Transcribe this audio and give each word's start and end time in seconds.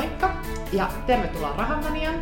Moikka 0.00 0.30
ja 0.72 0.88
tervetuloa 1.06 1.56
Rahamanian. 1.56 2.14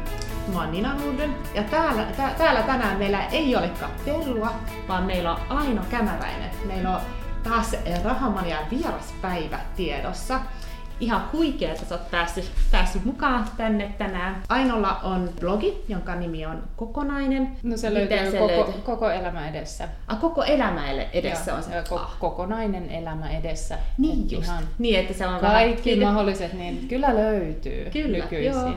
Mä 0.53 0.61
oon 0.61 0.73
Nina 0.73 0.95
Norden 0.95 1.35
ja 1.55 1.63
täällä, 1.63 2.05
tä, 2.17 2.31
täällä 2.39 2.63
tänään 2.63 2.99
meillä 2.99 3.27
ei 3.27 3.57
olekaan 3.57 3.93
Tellua, 4.05 4.55
vaan 4.89 5.05
meillä 5.05 5.35
on 5.35 5.41
Aino 5.49 5.83
Kämäräinen. 5.91 6.51
Meillä 6.65 6.97
on 6.97 7.01
taas 7.43 7.77
Rahamanian 8.05 8.71
vieraspäivä 8.71 9.61
tiedossa 9.77 10.41
ihan 11.01 11.23
huikea, 11.33 11.73
että 11.73 11.85
sä 11.85 11.95
oot 11.95 12.11
päässyt, 12.11 12.51
päässyt 12.71 13.05
mukaan 13.05 13.47
tänne 13.57 13.95
tänään. 13.99 14.43
Ainolla 14.49 15.01
on 15.03 15.31
blogi, 15.41 15.85
jonka 15.89 16.15
nimi 16.15 16.47
on 16.47 16.63
Kokonainen. 16.77 17.49
No 17.63 17.77
se 17.77 17.95
löytyy 17.95 18.31
se 18.31 18.39
koko, 18.39 18.47
löytyy? 18.47 18.83
koko 18.83 19.11
elämä 19.11 19.49
edessä. 19.49 19.89
Ah, 20.09 20.21
koko 20.21 20.45
elämä 20.45 20.91
edessä 21.13 21.51
Joo, 21.51 21.57
on 21.59 21.63
se. 21.65 21.71
Ko- 21.71 21.99
ah. 21.99 22.19
Kokonainen 22.19 22.91
elämä 22.91 23.31
edessä. 23.31 23.79
Niin 23.99 24.23
Et 24.23 24.33
just. 24.33 24.45
Ihan 24.45 24.65
niin, 24.79 24.99
että 24.99 25.15
se 25.15 25.27
on 25.27 25.41
kaikki 25.41 26.01
vähän... 26.01 26.15
mahdolliset, 26.15 26.53
niin 26.53 26.89
kyllä 26.89 27.15
löytyy 27.15 27.91
kyllä, 27.93 28.19
nykyisin. 28.19 28.53
Joo. 28.53 28.75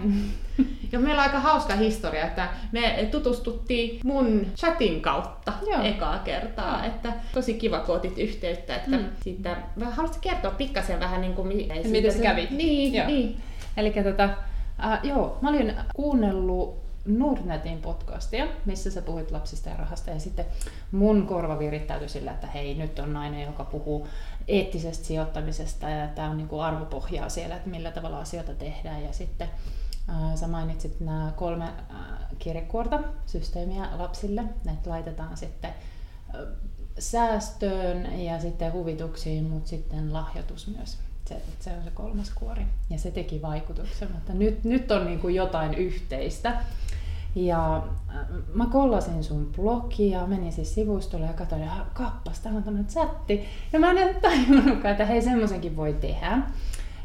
Ja 0.91 0.99
meillä 0.99 1.21
on 1.21 1.27
aika 1.27 1.39
hauska 1.39 1.75
historia, 1.75 2.25
että 2.25 2.49
me 2.71 3.07
tutustuttiin 3.11 3.99
mun 4.03 4.45
chatin 4.55 5.01
kautta 5.01 5.53
Joo. 5.71 5.83
ekaa 5.83 6.19
kertaa. 6.19 6.77
Joo. 6.77 6.87
Että 6.87 7.13
tosi 7.33 7.53
kiva, 7.53 7.79
kun 7.79 7.95
otit 7.95 8.17
yhteyttä. 8.17 8.75
Että 8.75 8.97
mm. 8.97 9.05
siitä, 9.23 9.57
haluaisitko 9.81 10.29
kertoa 10.29 10.51
pikkasen 10.51 10.99
vähän 10.99 11.21
niin 11.21 11.33
kuin, 11.33 11.47
miten 11.83 12.13
se 12.13 12.21
kävi? 12.21 12.47
Niin, 12.51 12.93
joo. 12.93 13.07
niin. 13.07 13.41
Eli 13.77 13.91
tota, 13.91 14.29
äh, 14.83 14.99
joo, 15.03 15.37
mä 15.41 15.49
olin 15.49 15.75
kuunnellut 15.95 16.81
Nordnetin 17.05 17.81
podcastia, 17.81 18.47
missä 18.65 18.91
sä 18.91 19.01
puhuit 19.01 19.31
lapsista 19.31 19.69
ja 19.69 19.77
rahasta, 19.77 20.11
ja 20.11 20.19
sitten 20.19 20.45
mun 20.91 21.27
korva 21.27 21.59
virittäytyi 21.59 22.09
sillä, 22.09 22.31
että 22.31 22.47
hei, 22.47 22.75
nyt 22.75 22.99
on 22.99 23.13
nainen, 23.13 23.41
joka 23.41 23.63
puhuu 23.63 24.07
eettisestä 24.47 25.05
sijoittamisesta, 25.05 25.89
ja 25.89 26.07
tämä 26.07 26.29
on 26.29 26.37
niin 26.37 26.47
kuin 26.47 26.61
arvopohjaa 26.61 27.29
siellä, 27.29 27.55
että 27.55 27.69
millä 27.69 27.91
tavalla 27.91 28.19
asioita 28.19 28.53
tehdään, 28.53 29.03
ja 29.03 29.13
sitten 29.13 29.47
Sä 30.35 30.47
mainitsit 30.47 30.99
nämä 30.99 31.33
kolme 31.35 31.65
kirjekuorta, 32.39 32.99
systeemiä 33.25 33.87
lapsille. 33.97 34.43
Ne 34.63 34.77
laitetaan 34.85 35.37
sitten 35.37 35.73
säästöön 36.99 38.19
ja 38.19 38.39
sitten 38.39 38.73
huvituksiin, 38.73 39.43
mutta 39.43 39.69
sitten 39.69 40.13
lahjoitus 40.13 40.67
myös. 40.67 40.97
Se, 41.25 41.41
se 41.59 41.73
on 41.77 41.83
se 41.83 41.91
kolmas 41.91 42.29
kuori. 42.35 42.65
Ja 42.89 42.97
se 42.99 43.11
teki 43.11 43.41
vaikutuksen, 43.41 44.11
mutta 44.11 44.33
nyt, 44.33 44.63
nyt 44.63 44.91
on 44.91 45.05
niin 45.05 45.19
kuin 45.19 45.35
jotain 45.35 45.73
yhteistä. 45.73 46.61
Ja 47.35 47.87
mä 48.53 48.65
kollasin 48.65 49.23
sun 49.23 49.51
blogia, 49.55 50.27
menin 50.27 50.53
siis 50.53 50.73
sivustolle 50.73 51.25
ja 51.25 51.33
katsoin, 51.33 51.63
että 51.63 51.85
kappas, 51.93 52.39
täällä 52.39 52.57
on 52.57 52.63
tämmöinen 52.63 52.91
chatti. 52.91 53.45
Ja 53.73 53.79
mä 53.79 53.91
en 53.91 54.21
tajunnutkaan, 54.21 54.91
että 54.91 55.05
hei, 55.05 55.21
semmoisenkin 55.21 55.75
voi 55.75 55.93
tehdä. 55.93 56.41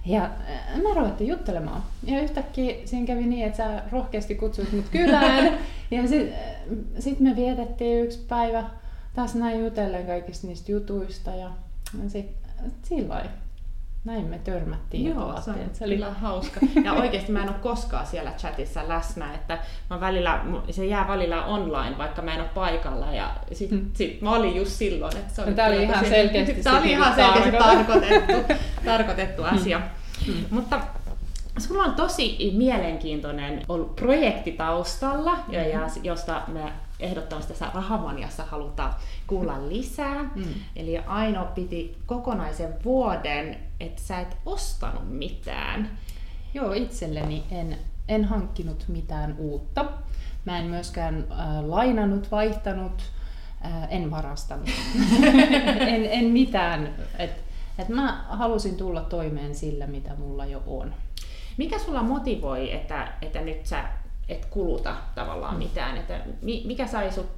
Ja 0.07 0.25
äh, 0.25 0.83
mä 0.83 0.95
ruvettiin 0.95 1.31
juttelemaan. 1.31 1.83
Ja 2.05 2.23
yhtäkkiä 2.23 2.75
siinä 2.85 3.07
kävi 3.07 3.27
niin, 3.27 3.47
että 3.47 3.57
sä 3.57 3.83
rohkeasti 3.93 4.35
kutsuit 4.35 4.73
mut 4.73 4.89
kylään. 4.91 5.59
ja 5.91 6.09
sitten 6.09 6.35
äh, 6.35 6.39
sit 6.99 7.21
me 7.21 7.37
vietettiin 7.37 8.05
yksi 8.05 8.25
päivä 8.29 8.65
taas 9.15 9.35
näin 9.35 9.61
jutellen 9.65 10.07
kaikista 10.07 10.47
niistä 10.47 10.73
jutuista. 10.73 11.31
Ja 11.31 11.51
sitten 12.09 12.35
sillä 12.83 13.25
näin 14.07 14.27
me 14.27 14.39
törmättiin. 14.39 15.07
Joo, 15.07 15.41
se, 15.41 15.53
se 15.73 15.85
oli 15.85 15.95
kyllä 15.95 16.11
hauska. 16.11 16.61
Ja 16.85 16.93
oikeasti 16.93 17.33
mä 17.33 17.43
en 17.43 17.49
ole 17.49 17.57
koskaan 17.63 18.07
siellä 18.07 18.33
chatissa 18.33 18.89
läsnä, 18.89 19.35
että 19.35 19.59
mä 19.91 20.01
välillä, 20.01 20.45
se 20.71 20.87
jää 20.87 21.09
välillä 21.09 21.45
online, 21.45 21.99
vaikka 21.99 22.23
mä 22.23 22.35
en 22.35 22.41
ole 22.41 22.49
paikalla. 22.55 23.13
Ja 23.13 23.31
sit, 23.53 23.71
hmm. 23.71 23.91
sit 23.95 24.23
mä 24.23 24.31
olin 24.31 24.57
just 24.57 24.73
silloin. 24.73 25.17
Että 25.17 25.35
se 25.35 25.43
oli 25.43 25.51
no, 25.51 25.57
tämä 25.57 25.69
oli 25.69 25.83
ihan 25.83 26.05
selkeästi, 26.05 26.55
tämä 26.63 26.79
oli 26.79 26.91
ihan 26.91 27.15
selkeästi 27.25 27.53
tarkoitettu, 27.53 28.55
tarkoitettu 28.85 29.43
asia. 29.43 29.81
Hmm. 30.27 30.35
Mutta 30.51 30.81
Sulla 31.59 31.83
on 31.83 31.95
tosi 31.95 32.53
mielenkiintoinen 32.57 33.63
ollut 33.69 33.97
projekti 33.97 34.53
taustalla, 34.53 35.35
mm-hmm. 35.35 36.05
josta 36.05 36.43
me 36.49 36.73
ehdottomasti 37.01 37.53
tässä 37.53 37.71
Rahamaniassa 37.75 38.45
halutaan 38.45 38.95
kuulla 39.27 39.69
lisää. 39.69 40.23
Mm. 40.23 40.45
Eli 40.77 40.99
Aino 40.99 41.49
piti 41.55 41.99
kokonaisen 42.07 42.75
vuoden, 42.85 43.57
että 43.81 44.03
sä 44.03 44.21
et 44.21 44.37
ostanut 44.47 45.11
mitään. 45.11 45.99
Joo, 46.55 46.73
itselleni 46.73 47.45
en, 47.51 47.79
en 48.09 48.25
hankkinut 48.25 48.85
mitään 48.89 49.35
uutta. 49.39 49.85
Mä 50.45 50.59
en 50.59 50.67
myöskään 50.67 51.27
äh, 51.31 51.65
lainannut, 51.65 52.31
vaihtanut, 52.31 53.03
äh, 53.65 53.93
en 53.93 54.11
varastanut. 54.11 54.69
en, 55.95 56.05
en 56.11 56.25
mitään. 56.25 56.95
Et, 57.19 57.31
et 57.79 57.89
mä 57.89 58.25
halusin 58.29 58.77
tulla 58.77 59.01
toimeen 59.01 59.55
sillä, 59.55 59.87
mitä 59.87 60.15
mulla 60.19 60.47
jo 60.47 60.63
on. 60.67 60.95
Mikä 61.57 61.79
sulla 61.79 62.03
motivoi, 62.03 62.73
että, 62.73 63.13
että 63.23 63.41
nyt 63.41 63.67
sä 63.67 63.85
et 64.29 64.47
kuluta 64.47 64.97
tavallaan 65.15 65.55
mm. 65.55 65.59
mitään? 65.59 65.97
Että 65.97 66.21
mikä 66.43 66.87
sai 66.87 67.13
sut 67.13 67.31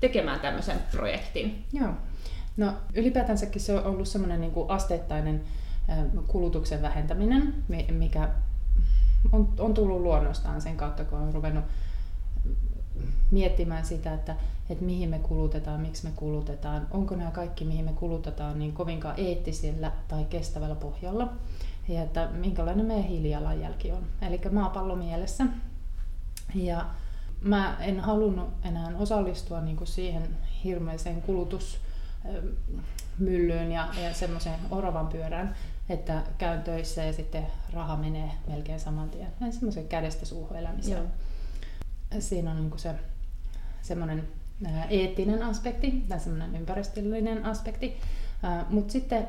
tekemään 0.00 0.40
tämmöisen 0.40 0.78
projektin? 0.90 1.64
Joo. 1.72 1.92
No 2.56 2.72
ylipäätänsäkin 2.94 3.60
se 3.60 3.74
on 3.74 3.84
ollut 3.84 4.08
semmoinen 4.08 4.40
niin 4.40 4.52
kuin 4.52 4.70
asteittainen 4.70 5.44
kulutuksen 6.26 6.82
vähentäminen, 6.82 7.54
mikä 7.90 8.28
on, 9.32 9.48
on 9.58 9.74
tullut 9.74 10.00
luonnostaan 10.00 10.60
sen 10.60 10.76
kautta, 10.76 11.04
kun 11.04 11.18
on 11.18 11.34
ruvennut 11.34 11.64
miettimään 13.30 13.84
sitä, 13.84 14.14
että, 14.14 14.36
että 14.70 14.84
mihin 14.84 15.10
me 15.10 15.18
kulutetaan, 15.18 15.80
miksi 15.80 16.04
me 16.04 16.10
kulutetaan, 16.16 16.86
onko 16.90 17.16
nämä 17.16 17.30
kaikki, 17.30 17.64
mihin 17.64 17.84
me 17.84 17.92
kulutetaan, 17.92 18.58
niin 18.58 18.72
kovinkaan 18.72 19.14
eettisellä 19.16 19.92
tai 20.08 20.24
kestävällä 20.24 20.74
pohjalla, 20.74 21.32
ja 21.88 22.02
että 22.02 22.28
minkälainen 22.32 22.86
meidän 22.86 23.04
hiilijalanjälki 23.04 23.92
on. 23.92 24.02
Eli 24.22 24.40
maapallo 24.52 24.96
mielessä. 24.96 25.46
Ja 26.54 26.86
mä 27.40 27.76
en 27.80 28.00
halunnut 28.00 28.48
enää 28.64 28.92
osallistua 28.98 29.60
niin 29.60 29.76
kuin 29.76 29.88
siihen 29.88 30.22
hirveäseen 30.64 31.22
kulutusmyllyyn 31.22 33.72
ja, 33.72 33.88
ja 34.02 34.14
semmoiseen 34.14 34.60
oravan 34.70 35.06
pyörään, 35.06 35.56
että 35.88 36.22
käyn 36.38 36.62
töissä 36.62 37.04
ja 37.04 37.12
sitten 37.12 37.46
raha 37.72 37.96
menee 37.96 38.30
melkein 38.48 38.80
saman 38.80 39.10
tien. 39.10 39.52
Semmoisen 39.52 39.88
kädestä 39.88 40.26
suuhun 40.26 40.56
elämiseen. 40.56 41.02
Joo. 41.02 42.20
Siinä 42.20 42.50
on 42.50 42.56
niin 42.56 42.78
se 42.78 42.94
semmoinen 43.82 44.28
eettinen 44.90 45.42
aspekti 45.42 46.04
tai 46.08 46.20
semmoinen 46.20 46.56
ympäristöllinen 46.56 47.44
aspekti. 47.44 47.96
Mutta 48.70 48.92
sitten 48.92 49.28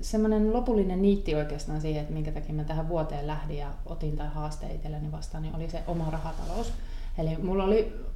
semmoinen 0.00 0.52
lopullinen 0.52 1.02
niitti 1.02 1.34
oikeastaan 1.34 1.80
siihen, 1.80 2.00
että 2.00 2.14
minkä 2.14 2.32
takia 2.32 2.54
mä 2.54 2.64
tähän 2.64 2.88
vuoteen 2.88 3.26
lähdin 3.26 3.58
ja 3.58 3.72
otin 3.86 4.16
tämän 4.16 4.32
haasteen 4.32 4.74
itselleni 4.74 5.12
vastaan, 5.12 5.42
niin 5.42 5.54
oli 5.54 5.70
se 5.70 5.82
oma 5.86 6.10
rahatalous. 6.10 6.72
Eli 7.18 7.36
mulla 7.36 7.64
oli 7.64 8.06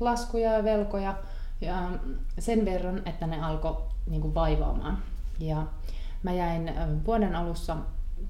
laskuja 0.00 0.52
ja 0.52 0.64
velkoja 0.64 1.14
ja 1.60 1.90
sen 2.38 2.64
verran, 2.64 3.02
että 3.06 3.26
ne 3.26 3.42
alkoi 3.42 3.82
niin 4.06 4.20
kuin 4.20 4.34
vaivaamaan. 4.34 5.02
Ja 5.38 5.66
mä 6.22 6.32
jäin 6.32 6.72
vuoden 7.06 7.36
alussa 7.36 7.76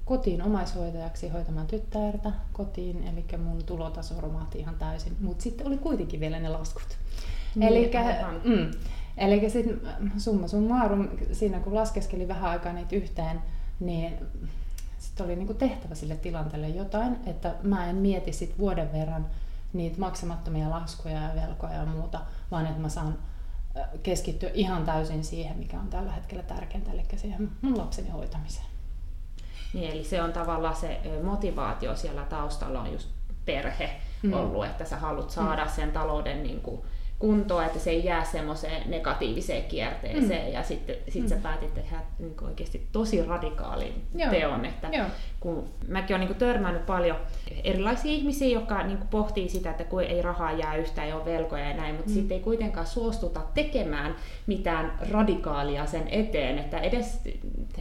kotiin 0.05 0.41
omaishoitajaksi 0.41 1.29
hoitamaan 1.29 1.67
tyttärtä 1.67 2.31
kotiin, 2.53 3.07
eli 3.07 3.37
mun 3.37 3.63
tulotaso 3.63 4.21
romahti 4.21 4.59
ihan 4.59 4.75
täysin. 4.75 5.17
Mutta 5.19 5.43
sitten 5.43 5.67
oli 5.67 5.77
kuitenkin 5.77 6.19
vielä 6.19 6.39
ne 6.39 6.49
laskut. 6.49 6.97
Niin, 7.55 7.67
eli 7.67 7.91
mm, 8.43 8.71
Eli 9.17 9.49
sitten 9.49 9.81
summa 10.17 10.47
summarum, 10.47 11.07
siinä 11.31 11.59
kun 11.59 11.75
laskeskeli 11.75 12.27
vähän 12.27 12.49
aikaa 12.51 12.73
niitä 12.73 12.95
yhteen, 12.95 13.41
niin 13.79 14.13
sitten 14.97 15.25
oli 15.25 15.35
niinku 15.35 15.53
tehtävä 15.53 15.95
sille 15.95 16.15
tilanteelle 16.15 16.69
jotain, 16.69 17.17
että 17.25 17.55
mä 17.63 17.89
en 17.89 17.95
mieti 17.95 18.33
sit 18.33 18.59
vuoden 18.59 18.91
verran 18.91 19.25
niitä 19.73 19.99
maksamattomia 19.99 20.69
laskuja 20.69 21.21
ja 21.21 21.35
velkoja 21.35 21.73
ja 21.73 21.85
muuta, 21.85 22.21
vaan 22.51 22.65
että 22.65 22.81
mä 22.81 22.89
saan 22.89 23.17
keskittyä 24.03 24.49
ihan 24.53 24.85
täysin 24.85 25.23
siihen, 25.23 25.57
mikä 25.57 25.79
on 25.79 25.87
tällä 25.87 26.11
hetkellä 26.11 26.43
tärkeintä, 26.43 26.91
eli 26.91 27.03
siihen 27.15 27.51
mun 27.61 27.77
lapseni 27.77 28.09
hoitamiseen. 28.09 28.65
Niin, 29.73 29.91
eli 29.91 30.03
se 30.03 30.21
on 30.21 30.33
tavallaan 30.33 30.75
se 30.75 30.99
motivaatio 31.23 31.95
siellä 31.95 32.23
taustalla 32.23 32.81
on 32.81 32.91
just 32.91 33.09
perhe 33.45 34.01
mm. 34.21 34.33
ollut, 34.33 34.65
että 34.65 34.85
sä 34.85 34.97
haluat 34.97 35.29
saada 35.29 35.65
mm. 35.65 35.71
sen 35.71 35.91
talouden 35.91 36.43
niin 36.43 36.61
kuin, 36.61 36.81
kuntoa, 37.21 37.65
että 37.65 37.79
se 37.79 37.89
ei 37.89 38.05
jää 38.05 38.23
semmoiseen 38.23 38.89
negatiiviseen 38.89 39.63
kierteeseen. 39.63 40.47
Mm. 40.47 40.53
Ja 40.53 40.63
sitten 40.63 40.95
sit 41.09 41.23
mm. 41.23 41.29
sä 41.29 41.35
päätit 41.43 41.73
tehdä 41.73 41.97
niin 42.19 42.35
oikeasti 42.41 42.87
tosi 42.91 43.23
radikaalin 43.23 44.05
Joo. 44.15 44.29
teon. 44.29 44.65
Että 44.65 44.87
Joo. 44.91 45.05
kun 45.39 45.63
mäkin 45.87 46.15
olen 46.15 46.27
niin 46.27 46.37
törmännyt 46.37 46.85
paljon 46.85 47.17
erilaisia 47.63 48.11
ihmisiä, 48.11 48.47
jotka 48.59 48.83
niin 48.83 48.97
pohtii 49.11 49.49
sitä, 49.49 49.71
että 49.71 49.83
kun 49.83 50.03
ei 50.03 50.21
rahaa 50.21 50.51
jää 50.51 50.75
yhtään, 50.75 51.07
ei 51.07 51.13
ole 51.13 51.25
velkoja 51.25 51.69
ja 51.69 51.77
näin, 51.77 51.95
mutta 51.95 52.09
mm. 52.09 52.13
sitten 52.13 52.37
ei 52.37 52.43
kuitenkaan 52.43 52.87
suostuta 52.87 53.41
tekemään 53.53 54.15
mitään 54.47 54.97
radikaalia 55.11 55.85
sen 55.85 56.07
eteen. 56.07 56.59
Että 56.59 56.79
edes 56.79 57.21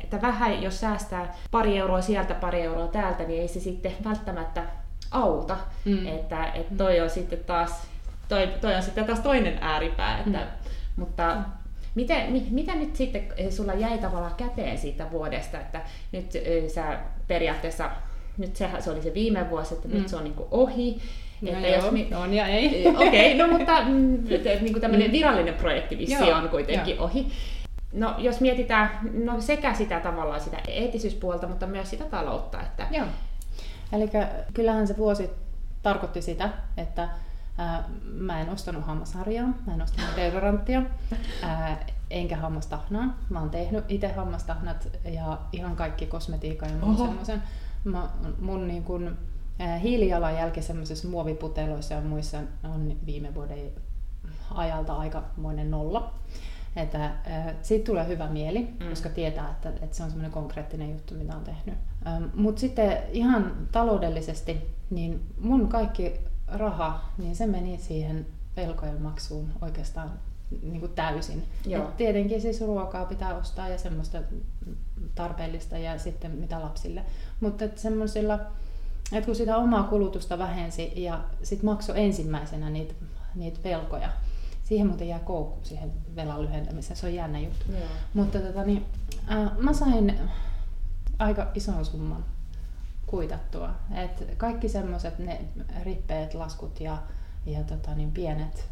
että 0.05 0.23
vähän, 0.23 0.63
jos 0.63 0.81
säästää 0.81 1.35
pari 1.51 1.79
euroa 1.79 2.01
sieltä, 2.01 2.35
pari 2.35 2.61
euroa 2.63 2.89
täältä, 2.89 3.25
niin 3.25 3.43
ei 3.43 3.49
se 3.49 3.61
sitten 3.61 3.93
välttämättä 4.05 4.63
auta. 5.11 5.57
Mm. 5.85 6.07
Että, 6.07 6.47
että 6.47 6.75
toi 6.77 7.01
on 7.01 7.11
sitten 7.11 7.45
taas 7.47 7.90
toi, 8.31 8.49
toi 8.61 8.75
on 8.75 8.83
sitten 8.83 9.05
taas 9.05 9.21
toinen 9.21 9.59
ääripää. 9.61 10.19
Että, 10.19 10.39
mm. 10.39 10.47
Mutta. 10.97 11.37
Miten, 11.95 12.33
mi, 12.33 12.47
mitä 12.51 12.75
nyt 12.75 12.97
sitten 12.97 13.23
sulla 13.51 13.75
jäi 13.75 13.99
tavallaan 13.99 14.35
käteen 14.35 14.79
siitä 14.79 15.11
vuodesta, 15.11 15.61
että 15.61 15.81
nyt 16.13 16.33
sä 16.75 16.99
periaatteessa 17.29 17.91
nyt 18.39 18.57
sehän, 18.57 18.83
se 18.83 18.91
oli 18.91 19.03
se 19.03 19.15
viime 19.15 19.51
vuosi, 19.51 19.75
että 19.75 19.89
mm. 19.89 19.95
nyt 19.95 20.09
se 20.09 20.17
on 20.17 20.25
niin 20.25 20.35
kuin 20.35 20.49
ohi. 20.51 21.01
No 21.41 21.51
että 21.51 21.69
joo, 21.69 21.85
jos 21.85 21.93
mi- 21.93 22.11
on 22.15 22.35
ja 22.35 22.47
ei. 22.47 22.89
Okei, 22.89 23.35
okay, 23.35 23.47
no 23.49 23.59
mutta 23.59 23.83
mm, 23.89 24.25
niin 24.61 24.73
kuin 24.73 24.81
tämmöinen 24.81 25.09
Mm. 25.09 25.13
virallinen 25.13 25.55
projekti 25.55 25.99
vissi 25.99 26.27
Joo, 26.27 26.39
on 26.39 26.49
kuitenkin 26.49 26.97
joo. 26.97 27.05
ohi. 27.05 27.27
No 27.93 28.15
jos 28.19 28.41
mietitään 28.41 28.91
no 29.25 29.41
sekä 29.41 29.75
sitä 29.75 30.01
tavallaan 30.01 30.41
sitä 30.41 30.59
eettisyyspuolta, 30.69 31.47
mutta 31.47 31.67
myös 31.67 31.91
sitä 31.91 32.05
taloutta, 32.05 32.61
että 32.63 32.87
Joo. 32.91 33.07
Eli 33.93 34.11
kyllähän 34.55 34.87
se 34.87 34.97
vuosi 34.97 35.31
tarkoitti 35.83 36.23
sitä, 36.23 36.49
että 36.77 37.09
ää, 37.61 37.85
mä 38.05 38.41
en 38.41 38.51
ostanut 38.51 38.85
hammasharjaa, 38.85 39.49
mä 39.67 39.75
en 39.75 39.83
ostanut 39.83 40.17
deodoranttia, 40.17 40.83
ää, 41.43 41.87
enkä 42.11 42.37
hammastahnaa. 42.37 43.19
Mä 43.31 43.41
oon 43.41 43.51
tehnyt 43.51 43.85
itse 43.89 44.13
hammastahnat 44.13 44.89
ja 45.05 45.39
ihan 45.53 45.77
kaikki 45.77 46.07
kosmetiikan 46.07 46.71
ja 46.71 46.77
muun 46.77 46.97
semmoisen. 46.97 47.43
Mä, 47.85 48.09
mun 48.41 48.69
niin 48.69 48.85
kun, 48.85 49.17
ää, 49.59 49.79
hiilijalanjälki 49.79 50.63
semmoisissa 50.63 51.09
muoviputeloissa 51.09 51.95
ja 51.95 52.01
muissa 52.01 52.39
on 52.65 52.97
viime 53.07 53.35
vuoden 53.35 53.73
ajalta 54.55 54.97
aikamoinen 54.97 55.71
nolla. 55.71 56.15
Että 56.77 57.05
äh, 57.05 57.55
siitä 57.63 57.87
tulee 57.87 58.07
hyvä 58.07 58.29
mieli, 58.29 58.69
mm. 58.81 58.89
koska 58.89 59.09
tietää, 59.09 59.51
että, 59.51 59.69
että 59.69 59.97
se 59.97 60.03
on 60.03 60.11
semmoinen 60.11 60.33
konkreettinen 60.33 60.91
juttu, 60.91 61.15
mitä 61.15 61.37
on 61.37 61.45
tehnyt. 61.45 61.75
Ähm, 62.07 62.25
Mutta 62.35 62.61
sitten 62.61 62.99
ihan 63.13 63.69
taloudellisesti, 63.73 64.71
niin 64.91 65.21
mun 65.41 65.69
kaikki 65.69 66.30
raha, 66.53 67.13
niin 67.19 67.37
se 67.37 67.47
meni 67.47 67.79
siihen 67.79 68.27
velkojen 68.57 69.03
maksuun 69.03 69.49
oikeastaan 69.61 70.11
niin 70.63 70.81
kuin 70.81 70.93
täysin. 70.93 71.45
Joo. 71.67 71.83
Et 71.89 71.97
tietenkin 71.97 72.41
siis 72.41 72.61
ruokaa 72.61 73.05
pitää 73.05 73.37
ostaa 73.37 73.69
ja 73.69 73.79
semmoista 73.79 74.19
tarpeellista 75.15 75.79
ja 75.79 75.99
sitten 75.99 76.31
mitä 76.31 76.61
lapsille. 76.61 77.05
Mutta 77.41 77.65
semmoisilla, 77.77 78.35
että 79.13 79.27
kun 79.27 79.37
sitä 79.37 79.57
omaa 79.57 79.83
kulutusta 79.83 80.39
vähensi 80.39 80.93
ja 80.97 81.25
sitten 81.43 81.71
maksoi 81.71 82.01
ensimmäisenä 82.01 82.71
niitä, 82.71 82.95
niitä 83.35 83.61
velkoja, 83.65 84.09
siihen 84.65 84.87
muuten 84.87 85.09
jää 85.09 85.19
koukku 85.19 85.59
siihen 85.63 85.93
velan 86.17 86.43
lyhentämiseen, 86.43 86.97
se 86.97 87.07
on 87.07 87.15
jännä 87.15 87.39
juttu. 87.39 87.65
Joo. 87.73 87.89
Mutta 88.15 88.39
tota, 88.39 88.65
niin, 88.65 88.87
äh, 89.31 89.59
mä 89.59 89.73
sain 89.73 90.19
aika 91.19 91.47
ison 91.55 91.85
summan 91.85 92.25
kuitattua. 93.11 93.71
Et 94.05 94.25
kaikki 94.37 94.69
semmoiset 94.69 95.19
ne 95.19 95.41
rippeet, 95.85 96.35
laskut 96.35 96.81
ja, 96.81 96.99
ja 97.47 97.65
tota, 97.65 97.95
niin 97.95 98.11
pienet 98.13 98.69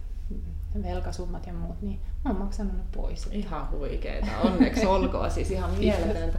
velkasummat 0.83 1.47
ja 1.47 1.53
muut, 1.53 1.83
niin 1.83 2.01
mä 2.25 2.31
oon 2.31 2.39
maksanut 2.41 2.73
ne 2.73 2.83
pois. 2.97 3.29
Ihan 3.33 3.71
huikeeta, 3.71 4.27
onneksi 4.45 4.87
olkoon, 4.97 5.31
siis 5.31 5.51
ihan 5.51 5.71
mieletöntä. 5.71 6.39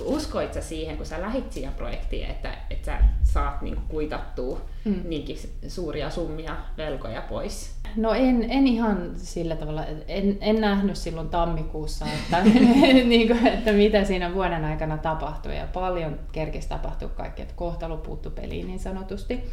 Uskoit 0.00 0.54
sä 0.54 0.60
siihen, 0.60 0.96
kun 0.96 1.06
sä 1.06 1.20
lähit 1.20 1.52
siihen 1.52 1.74
projektiin, 1.74 2.30
että, 2.30 2.54
että 2.70 2.86
sä 2.86 2.98
saat 3.22 3.62
niinku 3.62 3.82
kuitattua 3.88 4.60
Mm. 4.84 5.02
niinkin 5.04 5.38
suuria 5.68 6.10
summia 6.10 6.56
velkoja 6.76 7.22
pois? 7.22 7.74
No 7.96 8.14
en, 8.14 8.46
en 8.50 8.66
ihan 8.66 9.10
sillä 9.16 9.56
tavalla, 9.56 9.84
en, 10.08 10.38
en 10.40 10.60
nähnyt 10.60 10.96
silloin 10.96 11.28
tammikuussa, 11.28 12.06
että, 12.12 12.44
niin 13.04 13.28
kuin, 13.28 13.46
että 13.46 13.72
mitä 13.72 14.04
siinä 14.04 14.34
vuoden 14.34 14.64
aikana 14.64 14.98
tapahtui 14.98 15.56
ja 15.56 15.66
paljon 15.72 16.18
kerkesi 16.32 16.68
tapahtua 16.68 17.08
kaikkea, 17.08 17.42
että 17.42 17.54
kohtalo 17.54 17.96
puuttu 17.96 18.30
peliin 18.30 18.66
niin 18.66 18.78
sanotusti. 18.78 19.44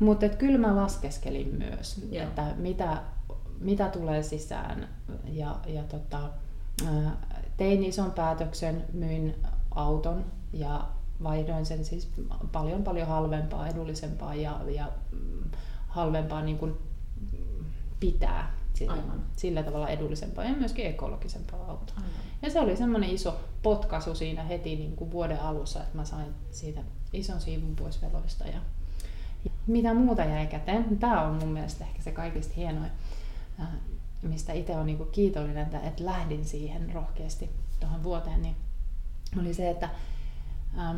Mutta 0.00 0.28
kyllä 0.28 0.58
mä 0.58 0.76
laskeskelin 0.76 1.54
myös, 1.54 2.06
Joo. 2.10 2.22
että 2.24 2.44
mitä, 2.56 3.02
mitä 3.60 3.88
tulee 3.88 4.22
sisään 4.22 4.88
ja, 5.24 5.56
ja 5.66 5.82
tota, 5.82 6.20
tein 7.56 7.84
ison 7.84 8.12
päätöksen, 8.12 8.84
myin 8.92 9.34
auton 9.70 10.24
ja 10.52 10.84
vaihdoin 11.22 11.66
sen 11.66 11.84
siis 11.84 12.10
paljon 12.52 12.84
paljon 12.84 13.08
halvempaa, 13.08 13.68
edullisempaa 13.68 14.34
ja, 14.34 14.60
ja 14.68 14.88
mm, 15.12 15.50
halvempaa 15.88 16.42
niin 16.42 16.58
kuin 16.58 16.74
pitää 18.00 18.54
sillä, 18.74 18.92
Aivan. 18.92 19.22
sillä 19.36 19.62
tavalla 19.62 19.88
edullisempaa 19.88 20.44
ja 20.44 20.56
myöskin 20.56 20.86
ekologisempaa 20.86 21.60
autoa. 21.60 21.96
Aivan. 21.96 22.10
Ja 22.42 22.50
se 22.50 22.60
oli 22.60 22.76
semmoinen 22.76 23.10
iso 23.10 23.40
potkaisu 23.62 24.14
siinä 24.14 24.42
heti 24.42 24.76
niin 24.76 24.96
kuin 24.96 25.10
vuoden 25.10 25.40
alussa, 25.40 25.82
että 25.82 25.96
mä 25.96 26.04
sain 26.04 26.34
siitä 26.50 26.80
ison 27.12 27.40
siivun 27.40 27.76
pois 27.76 28.02
veloista. 28.02 28.44
Ja 28.44 28.60
mitä 29.66 29.94
muuta 29.94 30.24
jäi 30.24 30.46
käteen? 30.46 30.98
Tämä 30.98 31.22
on 31.22 31.34
mun 31.34 31.48
mielestä 31.48 31.84
ehkä 31.84 32.02
se 32.02 32.12
kaikista 32.12 32.54
hienoin, 32.56 32.90
äh, 33.60 33.68
mistä 34.22 34.52
itse 34.52 34.76
on 34.76 34.86
niin 34.86 34.98
kuin 34.98 35.10
kiitollinen, 35.10 35.62
että, 35.62 35.80
että 35.80 36.04
lähdin 36.04 36.44
siihen 36.44 36.92
rohkeasti 36.94 37.50
tuohon 37.80 38.02
vuoteen, 38.02 38.42
niin 38.42 38.56
oli 39.40 39.54
se, 39.54 39.70
että 39.70 39.88
ähm, 40.78 40.96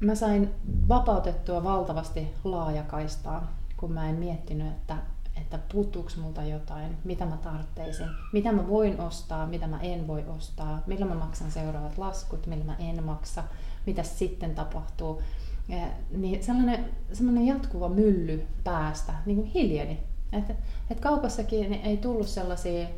mä 0.00 0.14
sain 0.14 0.50
vapautettua 0.88 1.64
valtavasti 1.64 2.28
laajakaistaa, 2.44 3.52
kun 3.76 3.92
mä 3.92 4.08
en 4.08 4.14
miettinyt, 4.14 4.66
että, 4.66 4.96
että 5.42 5.58
puuttuuko 5.72 6.10
multa 6.20 6.44
jotain, 6.44 6.96
mitä 7.04 7.26
mä 7.26 7.36
tarvitsin, 7.36 8.06
mitä 8.32 8.52
mä 8.52 8.68
voin 8.68 9.00
ostaa, 9.00 9.46
mitä 9.46 9.66
mä 9.66 9.80
en 9.80 10.06
voi 10.06 10.24
ostaa, 10.36 10.82
millä 10.86 11.06
mä 11.06 11.14
maksan 11.14 11.50
seuraavat 11.50 11.98
laskut, 11.98 12.46
millä 12.46 12.64
mä 12.64 12.76
en 12.78 13.04
maksa, 13.04 13.44
mitä 13.86 14.02
sitten 14.02 14.54
tapahtuu. 14.54 15.22
Ja, 15.68 15.86
niin 16.10 16.44
sellainen, 16.44 16.84
sellainen 17.12 17.46
jatkuva 17.46 17.88
mylly 17.88 18.46
päästä 18.64 19.12
niin 19.26 19.36
kuin 19.36 19.48
hiljeni. 19.48 19.98
Että 20.32 20.54
et 20.90 21.00
kaupassakin 21.00 21.70
niin 21.70 21.82
ei 21.82 21.96
tullut 21.96 22.26
sellaisia 22.28 22.88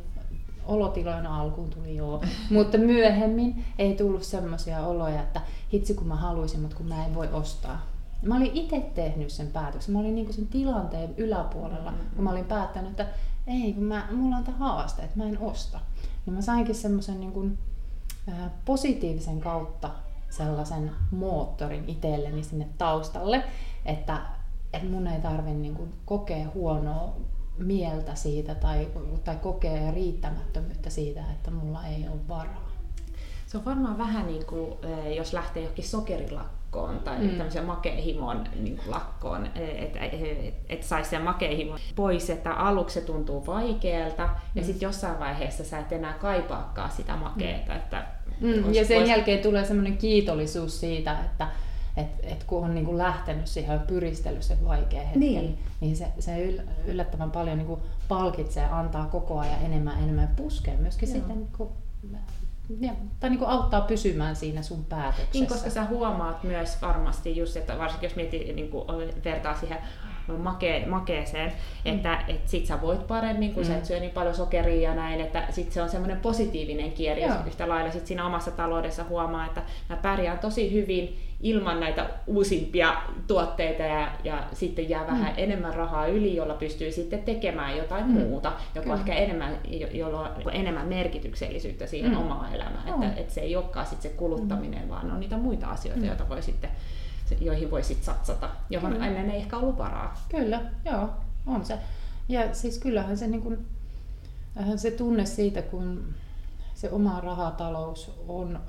olotiloina 0.65 1.41
alkuun 1.41 1.69
tuli 1.69 1.95
joo, 1.95 2.23
mutta 2.49 2.77
myöhemmin 2.77 3.65
ei 3.77 3.95
tullut 3.95 4.23
semmoisia 4.23 4.85
oloja, 4.85 5.21
että 5.21 5.41
hitsi 5.73 5.93
kun 5.93 6.07
mä 6.07 6.15
haluaisin, 6.15 6.59
mutta 6.59 6.77
kun 6.77 6.87
mä 6.87 7.05
en 7.05 7.15
voi 7.15 7.27
ostaa. 7.27 7.94
Mä 8.25 8.35
olin 8.35 8.51
itse 8.53 8.79
tehnyt 8.79 9.29
sen 9.29 9.47
päätöksen. 9.47 9.93
Mä 9.93 9.99
olin 9.99 10.15
niinku 10.15 10.33
sen 10.33 10.47
tilanteen 10.47 11.13
yläpuolella, 11.17 11.93
kun 12.15 12.23
mä 12.23 12.31
olin 12.31 12.45
päättänyt, 12.45 12.91
että 12.91 13.07
ei, 13.47 13.73
kun 13.73 13.83
mä, 13.83 14.07
mulla 14.11 14.35
on 14.35 14.43
tämä 14.43 14.57
haaste, 14.57 15.01
että 15.01 15.17
mä 15.17 15.25
en 15.25 15.39
osta. 15.39 15.79
Niin 16.25 16.33
mä 16.33 16.41
sainkin 16.41 16.75
semmoisen 16.75 17.19
niinku, 17.19 17.49
äh, 18.29 18.51
positiivisen 18.65 19.39
kautta 19.39 19.91
sellaisen 20.29 20.91
moottorin 21.11 21.83
itselleni 21.87 22.43
sinne 22.43 22.67
taustalle, 22.77 23.43
että, 23.85 24.21
että 24.73 24.87
mun 24.87 25.07
ei 25.07 25.21
tarvi 25.21 25.53
niinku 25.53 25.87
kokea 26.05 26.47
huonoa 26.53 27.15
mieltä 27.57 28.15
siitä 28.15 28.55
tai, 28.55 28.87
tai 29.23 29.35
kokea 29.35 29.91
riittämättömyyttä 29.91 30.89
siitä, 30.89 31.21
että 31.31 31.51
mulla 31.51 31.85
ei 31.85 32.07
ole 32.07 32.27
varaa. 32.27 32.71
Se 33.47 33.57
on 33.57 33.65
varmaan 33.65 33.97
vähän 33.97 34.27
niin 34.27 34.45
kuin, 34.45 34.73
eh, 34.83 35.15
jos 35.15 35.33
lähtee 35.33 35.63
johonkin 35.63 35.87
sokerilakkoon 35.87 36.64
tai 37.03 37.17
mm. 37.19 37.23
Mm. 37.23 37.29
tämmöiseen 37.37 37.65
makeihimon 37.65 38.43
niin 38.59 38.77
kuin 38.77 38.91
lakkoon, 38.91 39.45
että 39.45 39.99
et, 39.99 40.13
et, 40.13 40.53
et 40.69 40.83
saisi 40.83 41.09
sen 41.09 41.21
makeihimon 41.21 41.79
pois, 41.95 42.29
että 42.29 42.53
aluksi 42.53 42.99
se 42.99 43.05
tuntuu 43.05 43.45
vaikealta 43.47 44.21
ja 44.55 44.61
Mm. 44.61 44.65
sitten 44.65 44.87
jossain 44.87 45.19
vaiheessa 45.19 45.63
sä 45.63 45.79
et 45.79 45.91
enää 45.91 46.13
kaipaakaan 46.13 46.91
sitä 46.91 47.15
makeeta. 47.15 47.75
Että 47.75 48.05
Mm, 48.41 48.73
ja 48.73 48.85
sen 48.85 49.01
vois- 49.03 49.09
jälkeen 49.09 49.39
tulee 49.39 49.65
semmoinen 49.65 49.97
kiitollisuus 49.97 50.79
siitä, 50.79 51.19
että 51.25 51.47
et, 51.97 52.07
et 52.23 52.43
kun 52.43 52.63
on 52.63 52.75
niinku 52.75 52.97
lähtenyt 52.97 53.47
siihen 53.47 53.73
ja 53.73 53.79
pyristellyt 53.79 54.43
sen 54.43 54.65
vaikea 54.65 55.01
hetken, 55.01 55.19
Niin. 55.19 55.57
niin, 55.81 55.95
se, 55.97 56.07
se 56.19 56.41
yl, 56.43 56.59
yllättävän 56.85 57.31
paljon 57.31 57.57
niinku 57.57 57.79
palkitsee, 58.07 58.65
antaa 58.65 59.05
koko 59.05 59.39
ajan 59.39 59.61
enemmän 59.65 59.93
ja 59.97 60.03
enemmän 60.03 60.23
ja 60.23 60.43
puskee 60.43 60.77
myöskin 60.77 61.09
Joo. 61.09 61.17
sitten 61.17 61.37
niinku, 61.37 61.71
ja, 62.79 62.93
tai 63.19 63.29
niinku 63.29 63.45
auttaa 63.45 63.81
pysymään 63.81 64.35
siinä 64.35 64.61
sun 64.61 64.85
päätöksessä. 64.85 65.29
Niin, 65.33 65.47
koska 65.47 65.69
sä 65.69 65.85
huomaat 65.85 66.43
myös 66.43 66.81
varmasti 66.81 67.37
just, 67.37 67.57
että 67.57 67.77
varsinkin 67.77 68.07
jos 68.07 68.15
mietit, 68.15 68.55
niin 68.55 68.69
kuin 68.69 68.87
vertaa 69.25 69.55
siihen 69.55 69.77
make, 70.37 70.83
makeeseen, 70.87 71.51
että 71.85 72.19
et 72.27 72.47
sit 72.47 72.65
sä 72.65 72.81
voit 72.81 73.07
paremmin, 73.07 73.53
kun 73.53 73.63
mm. 73.63 73.67
sä 73.67 73.73
Mm. 73.73 73.77
et 73.79 73.85
syö 73.85 73.99
niin 73.99 74.11
paljon 74.11 74.35
sokeria 74.35 74.89
ja 74.89 74.95
näin, 74.95 75.21
että 75.21 75.43
sit 75.49 75.71
se 75.71 75.81
on 75.81 75.89
semmoinen 75.89 76.19
positiivinen 76.19 76.91
kierre, 76.91 77.21
Joo. 77.23 77.35
yhtä 77.47 77.69
lailla 77.69 77.91
sit 77.91 78.07
siinä 78.07 78.25
omassa 78.25 78.51
taloudessa 78.51 79.03
huomaa, 79.03 79.45
että 79.45 79.61
mä 79.89 79.95
pärjään 79.97 80.39
tosi 80.39 80.73
hyvin 80.73 81.17
ilman 81.41 81.79
näitä 81.79 82.09
uusimpia 82.27 82.93
tuotteita 83.27 83.83
ja, 83.83 84.11
ja 84.23 84.43
sitten 84.53 84.89
jää 84.89 85.07
vähän 85.07 85.33
Mm. 85.33 85.33
enemmän 85.37 85.73
rahaa 85.73 86.07
yli, 86.07 86.35
jolla 86.35 86.53
pystyy 86.53 86.91
sitten 86.91 87.23
tekemään 87.23 87.77
jotain 87.77 88.05
Mm. 88.07 88.11
muuta, 88.11 88.47
joka 88.75 88.81
Kyllä. 88.81 88.93
on 88.93 88.99
ehkä 88.99 89.13
enemmän, 89.13 89.57
jo- 89.67 89.87
jolla 89.93 90.19
on 90.19 90.29
enemmän 90.53 90.87
merkityksellisyyttä 90.87 91.87
siihen 91.87 92.11
Mm. 92.11 92.17
omaan 92.17 92.55
elämään, 92.55 92.87
että, 92.89 93.21
että 93.21 93.33
se 93.33 93.41
ei 93.41 93.55
olekaan 93.55 93.85
sit 93.85 94.01
se 94.01 94.09
kuluttaminen, 94.09 94.83
mm. 94.83 94.89
vaan 94.89 95.11
on 95.11 95.19
niitä 95.19 95.37
muita 95.37 95.67
asioita, 95.67 96.01
Mm. 96.01 96.07
joita 96.07 96.29
voi 96.29 96.41
sitten, 96.41 96.69
joihin 97.41 97.71
voi 97.71 97.83
sitten 97.83 98.05
satsata, 98.05 98.49
johon 98.69 98.91
Kyllä. 98.91 99.07
ennen 99.07 99.29
ei 99.29 99.37
ehkä 99.37 99.57
ollut 99.57 99.77
varaa. 99.77 100.15
Kyllä, 100.29 100.61
joo, 100.85 101.09
on 101.47 101.65
se. 101.65 101.79
Ja 102.29 102.55
siis 102.55 102.79
kyllähän 102.79 103.17
se, 103.17 103.27
niin 103.27 103.41
kuin, 103.41 103.67
se 104.75 104.91
tunne 104.91 105.25
siitä, 105.25 105.61
kun 105.61 106.13
se 106.73 106.91
oma 106.91 107.21
rahatalous 107.21 108.11
on, 108.27 108.59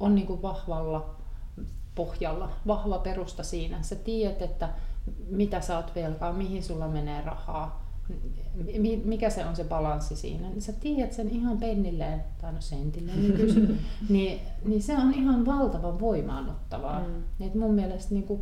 on 0.00 0.14
niin 0.14 0.42
vahvalla 0.42 1.14
pohjalla, 1.94 2.50
vahva 2.66 2.98
perusta 2.98 3.42
siinä. 3.42 3.82
Sä 3.82 3.96
tiedät, 3.96 4.42
että 4.42 4.68
mitä 5.28 5.60
sä 5.60 5.76
oot 5.76 5.94
velkaa, 5.94 6.32
mihin 6.32 6.62
sulla 6.62 6.88
menee 6.88 7.22
rahaa, 7.22 7.83
mikä 9.04 9.30
se 9.30 9.46
on 9.46 9.56
se 9.56 9.64
balanssi 9.64 10.16
siinä. 10.16 10.48
Niin 10.48 10.62
sä 10.62 10.72
tiedät 10.72 11.12
sen 11.12 11.30
ihan 11.30 11.58
pennilleen, 11.58 12.24
tai 12.40 12.52
no 12.52 12.60
sentilleen 12.60 13.22
nykyisin, 13.22 13.80
niin, 14.08 14.40
niin 14.64 14.82
se 14.82 14.96
on 14.96 15.14
ihan 15.14 15.46
valtavan 15.46 16.00
voimaannuttavaa. 16.00 17.00
Mm. 17.00 17.46
Et 17.46 17.54
mun 17.54 17.74
mielestä 17.74 18.14
niin 18.14 18.24
kuin, 18.24 18.40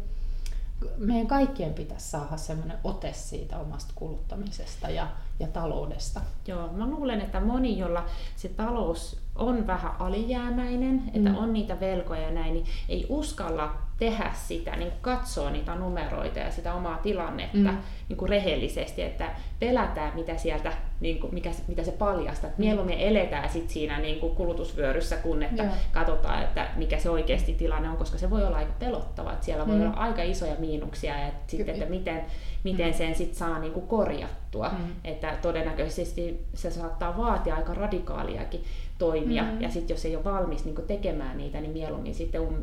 meidän 0.96 1.26
kaikkien 1.26 1.74
pitäisi 1.74 2.10
saada 2.10 2.36
semmoinen 2.36 2.78
ote 2.84 3.12
siitä 3.12 3.58
omasta 3.58 3.92
kuluttamisesta 3.94 4.90
ja, 4.90 5.08
ja 5.40 5.46
taloudesta. 5.46 6.20
Joo, 6.46 6.72
mä 6.72 6.86
luulen, 6.86 7.20
että 7.20 7.40
moni, 7.40 7.78
jolla 7.78 8.04
se 8.36 8.48
talous 8.48 9.20
on 9.34 9.66
vähän 9.66 9.92
alijäämäinen, 9.98 11.02
että 11.14 11.30
mm. 11.30 11.38
on 11.38 11.52
niitä 11.52 11.80
velkoja 11.80 12.20
ja 12.20 12.30
näin, 12.30 12.54
niin 12.54 12.66
ei 12.88 13.06
uskalla 13.08 13.74
tehdä 14.02 14.30
sitä, 14.34 14.76
niin 14.76 14.92
katsoa 15.00 15.50
niitä 15.50 15.74
numeroita 15.74 16.38
ja 16.38 16.50
sitä 16.50 16.74
omaa 16.74 16.98
tilannetta 16.98 17.72
mm. 17.72 17.78
niin 18.08 18.16
kuin 18.16 18.28
rehellisesti, 18.28 19.02
että 19.02 19.30
pelätään 19.60 20.12
mitä 20.14 20.36
sieltä, 20.36 20.72
niin 21.00 21.20
kuin, 21.20 21.34
mikä, 21.34 21.50
mitä 21.68 21.84
se 21.84 21.92
paljastaa. 21.92 22.48
Että 22.48 22.60
mieluummin 22.60 22.98
eletään 22.98 23.50
sit 23.50 23.70
siinä 23.70 23.98
niin 23.98 24.20
kuin 24.20 24.34
kulutusvyöryssä, 24.34 25.16
kun 25.16 25.42
että 25.42 25.62
Joo. 25.62 25.72
katsotaan, 25.92 26.42
että 26.42 26.68
mikä 26.76 26.98
se 26.98 27.10
oikeasti 27.10 27.54
tilanne 27.54 27.88
on, 27.90 27.96
koska 27.96 28.18
se 28.18 28.30
voi 28.30 28.44
olla 28.44 28.56
aika 28.56 28.72
pelottava. 28.78 29.32
Että 29.32 29.44
siellä 29.44 29.66
voi 29.66 29.76
mm. 29.76 29.82
olla 29.82 29.96
aika 29.96 30.22
isoja 30.22 30.54
miinuksia 30.58 31.18
ja 31.18 31.26
että, 31.26 31.50
sit, 31.50 31.68
että 31.68 31.86
miten, 31.86 32.24
miten 32.64 32.86
mm. 32.86 32.94
sen 32.94 33.14
sit 33.14 33.34
saa 33.34 33.58
niin 33.58 33.72
kuin 33.72 33.86
korjattua. 33.86 34.68
Mm. 34.68 34.92
Että 35.04 35.36
todennäköisesti 35.42 36.46
se 36.54 36.70
saattaa 36.70 37.16
vaatia 37.16 37.54
aika 37.54 37.74
radikaaliakin 37.74 38.64
toimia. 38.98 39.42
Mm. 39.42 39.60
Ja 39.60 39.70
sitten 39.70 39.94
jos 39.94 40.04
ei 40.04 40.16
ole 40.16 40.24
valmis 40.24 40.64
niin 40.64 40.86
tekemään 40.86 41.38
niitä, 41.38 41.60
niin 41.60 41.72
mieluummin 41.72 42.14
sitten 42.14 42.40
um, 42.40 42.54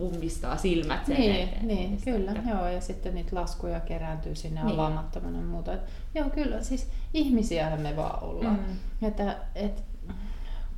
ummistaa 0.00 0.56
silmät 0.56 1.06
sen 1.06 1.16
Niin, 1.16 1.34
eteen. 1.34 1.68
niin 1.68 2.00
kyllä. 2.04 2.32
Että... 2.32 2.50
Joo, 2.50 2.68
ja 2.68 2.80
sitten 2.80 3.14
niitä 3.14 3.36
laskuja 3.36 3.80
kerääntyy 3.80 4.34
sinne 4.34 4.64
niin. 4.64 4.74
avaamattomana 4.74 5.38
ja 5.38 5.44
muuta. 5.44 5.72
Et, 5.72 5.80
joo, 6.14 6.30
kyllä. 6.30 6.62
Siis 6.62 6.88
ihmisiä 7.14 7.76
me 7.76 7.96
vaan 7.96 8.22
ollaan. 8.22 8.60
Mm. 9.00 9.08
Että, 9.08 9.36
et, 9.54 9.84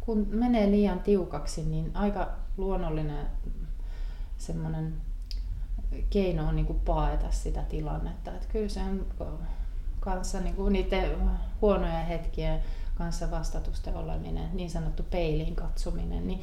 kun 0.00 0.26
menee 0.30 0.70
liian 0.70 1.00
tiukaksi, 1.00 1.62
niin 1.64 1.90
aika 1.94 2.28
luonnollinen 2.56 3.26
semmoinen 4.38 4.94
keino 6.11 6.49
on 6.49 6.56
niin 6.56 6.66
kuin 6.66 6.80
paeta 6.80 7.30
sitä 7.30 7.62
tilannetta. 7.62 8.30
Että 8.30 8.47
kyllä 8.52 8.68
se 8.68 8.80
on 8.80 9.06
kanssa 10.00 10.40
niin 10.40 10.54
kuin 10.54 10.73
niiden 10.73 11.11
huonoja 11.61 11.99
hetkiä 11.99 12.58
kanssa 12.94 13.30
vastatusten 13.30 13.97
oleminen, 13.97 14.49
niin 14.52 14.70
sanottu 14.70 15.02
peiliin 15.02 15.56
katsominen, 15.56 16.26
niin 16.26 16.40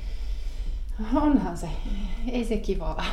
onhan 1.16 1.58
se, 1.58 1.68
ei 2.32 2.46
se 2.46 2.58
kivaa. 2.58 3.06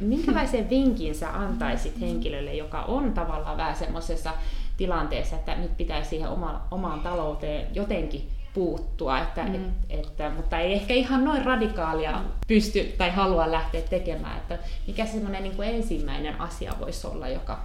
Minkälaisen 0.00 0.70
vinkin 0.70 1.14
sä 1.14 1.32
antaisit 1.32 2.00
henkilölle, 2.00 2.54
joka 2.54 2.82
on 2.82 3.12
tavallaan 3.12 3.56
vähän 3.56 3.76
semmoisessa 3.76 4.30
tilanteessa, 4.76 5.36
että 5.36 5.54
nyt 5.54 5.76
pitäisi 5.76 6.10
siihen 6.10 6.28
oma, 6.28 6.66
omaan 6.70 7.00
talouteen 7.00 7.66
jotenkin 7.74 8.28
puuttua, 8.54 9.18
että, 9.18 9.42
mm. 9.42 9.54
et, 9.54 9.60
että, 9.90 10.30
mutta 10.30 10.58
ei 10.58 10.72
ehkä 10.72 10.94
ihan 10.94 11.24
noin 11.24 11.44
radikaalia 11.44 12.24
pysty 12.46 12.94
tai 12.98 13.10
halua 13.10 13.52
lähteä 13.52 13.82
tekemään. 13.82 14.36
Että 14.36 14.58
mikä 14.86 15.06
semmoinen 15.06 15.42
niin 15.42 15.62
ensimmäinen 15.62 16.40
asia 16.40 16.74
voisi 16.80 17.06
olla, 17.06 17.28
joka 17.28 17.64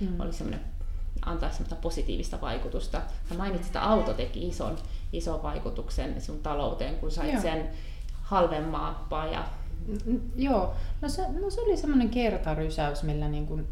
mm. 0.00 0.20
olisi 0.20 0.38
semmoinen 0.38 0.60
antaa 1.26 1.50
semmoista 1.50 1.76
positiivista 1.76 2.40
vaikutusta. 2.40 3.00
Sä 3.28 3.34
mainitsit, 3.34 3.66
että 3.66 3.82
auto 3.82 4.14
teki 4.14 4.48
ison, 4.48 4.76
ison 5.12 5.42
vaikutuksen 5.42 6.20
sun 6.20 6.38
talouteen, 6.38 6.94
kun 6.94 7.10
sait 7.10 7.32
Joo. 7.32 7.42
sen 7.42 7.68
halvemmaappaa. 8.24 9.26
Ja... 9.26 9.44
Joo, 10.36 10.74
no 11.00 11.08
se, 11.08 11.22
no 11.40 11.50
se 11.50 11.60
oli 11.60 11.76
semmoinen 11.76 12.10
kertarysäys, 12.10 13.02
millä 13.02 13.28
niin 13.28 13.46
kuin 13.46 13.68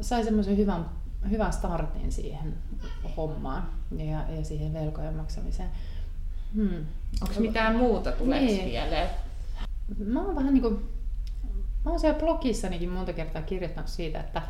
sai 0.00 0.24
semmoisen 0.24 0.56
hyvän, 0.56 0.90
hyvän 1.30 1.52
startin 1.52 2.12
siihen 2.12 2.54
hommaan 3.16 3.68
ja, 3.96 4.34
ja 4.36 4.44
siihen 4.44 4.72
velkojen 4.72 5.14
maksamiseen. 5.14 5.70
Hmm. 6.54 6.84
Onko 7.22 7.40
mitään 7.40 7.76
muuta 7.76 8.12
tulee 8.12 8.40
niin. 8.40 8.64
mieleen? 8.64 9.10
Mä 9.98 10.22
oon 10.22 10.36
vähän 10.36 10.54
niin 10.54 10.62
kuin, 10.62 10.88
mä 11.84 11.90
oon 11.90 12.00
siellä 12.00 12.18
blogissanikin 12.18 12.88
monta 12.88 13.12
kertaa 13.12 13.42
kirjoittanut 13.42 13.90
siitä, 13.90 14.20
että 14.20 14.42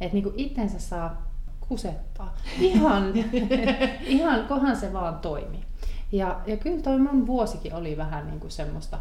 että 0.00 0.14
niinku 0.14 0.32
itsensä 0.36 0.78
saa 0.78 1.30
kusettaa. 1.60 2.36
Ihan, 2.58 3.12
ihan 4.06 4.44
kohan 4.44 4.76
se 4.76 4.92
vaan 4.92 5.18
toimi. 5.18 5.69
Ja, 6.12 6.40
ja 6.46 6.56
kyllä 6.56 6.82
toi 6.82 6.98
mun 6.98 7.26
vuosikin 7.26 7.74
oli 7.74 7.96
vähän 7.96 8.26
niinku 8.26 8.50
semmoista 8.50 8.98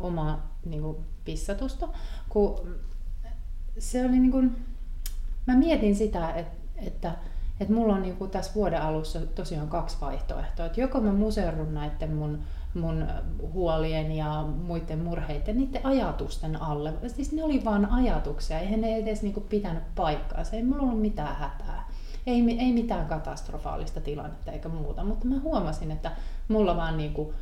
omaa 0.00 0.56
niinku 0.64 1.04
pissatusta, 1.24 1.88
kun 2.28 2.76
se 3.78 4.04
oli 4.04 4.18
niinku, 4.18 4.42
mä 5.46 5.56
mietin 5.56 5.96
sitä, 5.96 6.30
että, 6.30 6.56
että 6.76 7.14
että 7.60 7.74
mulla 7.74 7.94
on 7.94 8.02
niinku 8.02 8.26
tässä 8.26 8.54
vuoden 8.54 8.82
alussa 8.82 9.20
tosiaan 9.20 9.68
kaksi 9.68 9.96
vaihtoehtoa. 10.00 10.66
Että 10.66 10.80
joko 10.80 11.00
mä 11.00 11.12
muserrun 11.12 11.74
näiden 11.74 12.14
mun 12.14 12.42
mun 12.74 13.06
huolien 13.52 14.12
ja 14.12 14.44
muiden 14.66 14.98
murheiden, 14.98 15.58
niiden 15.58 15.86
ajatusten 15.86 16.62
alle. 16.62 16.92
Siis 17.06 17.32
ne 17.32 17.44
oli 17.44 17.64
vain 17.64 17.86
ajatuksia, 17.86 18.58
eihän 18.58 18.80
ne 18.80 18.96
edes 18.96 19.22
niinku 19.22 19.40
pitänyt 19.40 19.94
paikkaansa, 19.94 20.56
ei 20.56 20.62
mulla 20.62 20.82
ollut 20.82 21.00
mitään 21.00 21.36
hätää. 21.36 21.87
Ei, 22.26 22.58
ei 22.58 22.72
mitään 22.72 23.06
katastrofaalista 23.06 24.00
tilannetta 24.00 24.52
eikä 24.52 24.68
muuta, 24.68 25.04
mutta 25.04 25.26
mä 25.26 25.38
huomasin, 25.38 25.90
että 25.90 26.12
mulla 26.48 26.76
vaan 26.76 26.96
niinku 26.96 27.34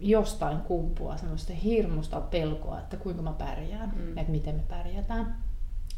jostain 0.00 0.58
kumpua 0.58 1.16
semmoista 1.16 1.52
hirmusta 1.52 2.20
pelkoa, 2.20 2.78
että 2.78 2.96
kuinka 2.96 3.22
mä 3.22 3.32
pärjään, 3.32 3.92
mm. 3.96 4.18
että 4.18 4.32
miten 4.32 4.54
me 4.54 4.62
pärjätään, 4.68 5.36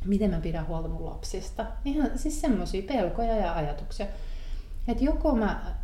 miten 0.04 0.30
mä 0.30 0.40
pidän 0.40 0.66
huolta 0.66 0.88
mun 0.88 1.04
lapsista. 1.04 1.66
Ihan 1.84 2.10
siis 2.18 2.40
semmoisia 2.40 2.82
pelkoja 2.82 3.36
ja 3.36 3.54
ajatuksia. 3.54 4.06
Että 4.88 5.04
joko 5.04 5.34
mä 5.34 5.74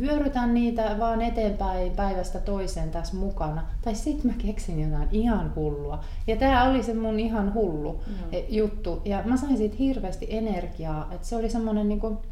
vyörytän 0.00 0.54
niitä 0.54 0.96
vaan 0.98 1.22
eteenpäin 1.22 1.92
päivästä 1.92 2.38
toiseen 2.38 2.90
tässä 2.90 3.16
mukana. 3.16 3.66
Tai 3.82 3.94
sitten 3.94 4.30
mä 4.30 4.36
keksin 4.46 4.80
jotain 4.80 5.08
ihan 5.12 5.52
hullua. 5.56 6.04
Ja 6.26 6.36
tämä 6.36 6.64
oli 6.64 6.82
se 6.82 6.94
mun 6.94 7.20
ihan 7.20 7.54
hullu 7.54 8.02
mm. 8.06 8.14
juttu. 8.48 9.02
Ja 9.04 9.22
mä 9.24 9.36
sain 9.36 9.56
siitä 9.56 9.76
hirveästi 9.78 10.26
energiaa. 10.30 11.08
Että 11.12 11.26
se 11.26 11.36
oli 11.36 11.50
semmoinen 11.50 11.88
niinku, 11.88 12.22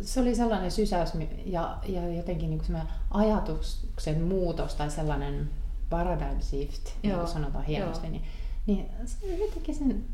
se 0.00 0.20
oli 0.20 0.34
sellainen 0.34 0.70
sysäys 0.70 1.12
ja, 1.44 1.78
ja 1.88 2.12
jotenkin 2.12 2.50
niinku 2.50 2.66
ajatuksen 3.10 4.22
muutos 4.22 4.74
tai 4.74 4.90
sellainen 4.90 5.50
paradigm 5.90 6.40
shift, 6.40 6.82
niin 7.02 7.14
kuin 7.14 7.28
sanotaan 7.28 7.64
hienosti. 7.64 8.08
Niin, 8.08 8.22
niin 8.66 8.86
se 9.04 9.36
jotenkin 9.36 9.74
sen 9.74 10.04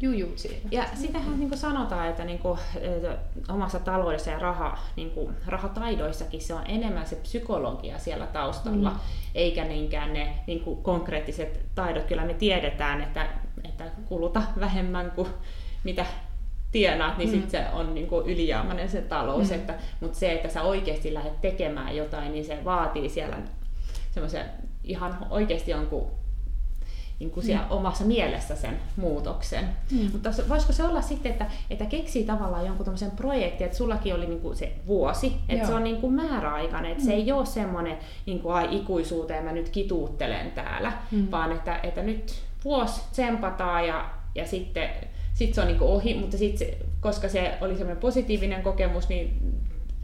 juju 0.00 0.32
siinä. 0.36 0.68
Ja 0.70 0.84
sitähän 0.94 1.38
niin 1.38 1.48
kuin 1.48 1.58
sanotaan, 1.58 2.08
että 2.08 2.24
niin 2.24 2.38
kuin, 2.38 2.58
omassa 3.48 3.78
taloudessa 3.78 4.30
ja 4.30 4.38
raha, 4.38 4.78
niin 4.96 5.10
kuin, 5.10 5.34
rahataidoissakin 5.46 6.40
se 6.40 6.54
on 6.54 6.62
enemmän 6.66 7.06
se 7.06 7.16
psykologia 7.16 7.98
siellä 7.98 8.26
taustalla, 8.26 8.90
mm. 8.90 8.96
eikä 9.34 9.64
niinkään 9.64 10.12
ne 10.12 10.34
niin 10.46 10.60
kuin, 10.60 10.82
konkreettiset 10.82 11.60
taidot. 11.74 12.04
Kyllä 12.04 12.24
me 12.24 12.34
tiedetään, 12.34 13.02
että, 13.02 13.28
että 13.64 13.84
kuluta 14.08 14.42
vähemmän 14.60 15.10
kuin 15.10 15.28
mitä 15.84 16.06
tienaat, 16.72 17.18
niin 17.18 17.28
mm. 17.28 17.32
sitten 17.32 17.50
se 17.50 17.70
on 17.72 17.94
niin 17.94 18.06
kuin 18.06 18.26
ylijäämäinen 18.26 18.88
se 18.88 19.02
talous. 19.02 19.48
Mm. 19.48 19.54
Että, 19.54 19.74
mutta 20.00 20.18
se, 20.18 20.32
että 20.32 20.48
sä 20.48 20.62
oikeasti 20.62 21.14
lähdet 21.14 21.40
tekemään 21.40 21.96
jotain, 21.96 22.32
niin 22.32 22.44
se 22.44 22.58
vaatii 22.64 23.08
siellä 23.08 23.36
semmoisen 24.10 24.44
ihan 24.84 25.26
oikeasti 25.30 25.70
jonkun 25.70 26.10
niin 27.18 27.30
kuin 27.30 27.46
siellä 27.46 27.64
mm. 27.64 27.70
omassa 27.70 28.04
mielessä 28.04 28.56
sen 28.56 28.80
muutoksen. 28.96 29.64
Mm. 29.90 30.10
Mutta 30.12 30.30
voisiko 30.48 30.72
se 30.72 30.84
olla 30.84 31.02
sitten, 31.02 31.32
että, 31.32 31.46
että 31.70 31.84
keksii 31.84 32.24
tavallaan 32.24 32.66
jonkun 32.66 32.84
tämmöisen 32.84 33.10
projektin, 33.10 33.64
että 33.64 33.78
sullakin 33.78 34.14
oli 34.14 34.26
niin 34.26 34.40
kuin 34.40 34.56
se 34.56 34.72
vuosi, 34.86 35.36
että 35.48 35.54
Joo. 35.54 35.66
se 35.66 35.74
on 35.74 35.84
niin 35.84 36.00
kuin 36.00 36.12
määräaikainen, 36.12 36.90
että 36.90 37.04
mm. 37.04 37.06
se 37.06 37.14
ei 37.14 37.32
ole 37.32 37.46
semmoinen 37.46 37.98
niin 38.26 38.40
kuin, 38.40 38.54
ai 38.54 38.76
ikuisuuteen 38.76 39.44
mä 39.44 39.52
nyt 39.52 39.68
kituuttelen 39.68 40.50
täällä, 40.50 40.92
mm. 41.10 41.30
vaan 41.30 41.52
että, 41.52 41.80
että 41.82 42.02
nyt 42.02 42.34
vuosi 42.64 43.00
tsempataan 43.12 43.86
ja, 43.86 44.10
ja 44.34 44.46
sitten 44.46 44.88
sit 45.34 45.54
se 45.54 45.60
on 45.60 45.66
niin 45.66 45.78
kuin 45.78 45.90
ohi, 45.90 46.14
mutta 46.14 46.38
sitten 46.38 46.68
koska 47.00 47.28
se 47.28 47.54
oli 47.60 47.76
semmoinen 47.76 48.00
positiivinen 48.00 48.62
kokemus, 48.62 49.08
niin 49.08 49.56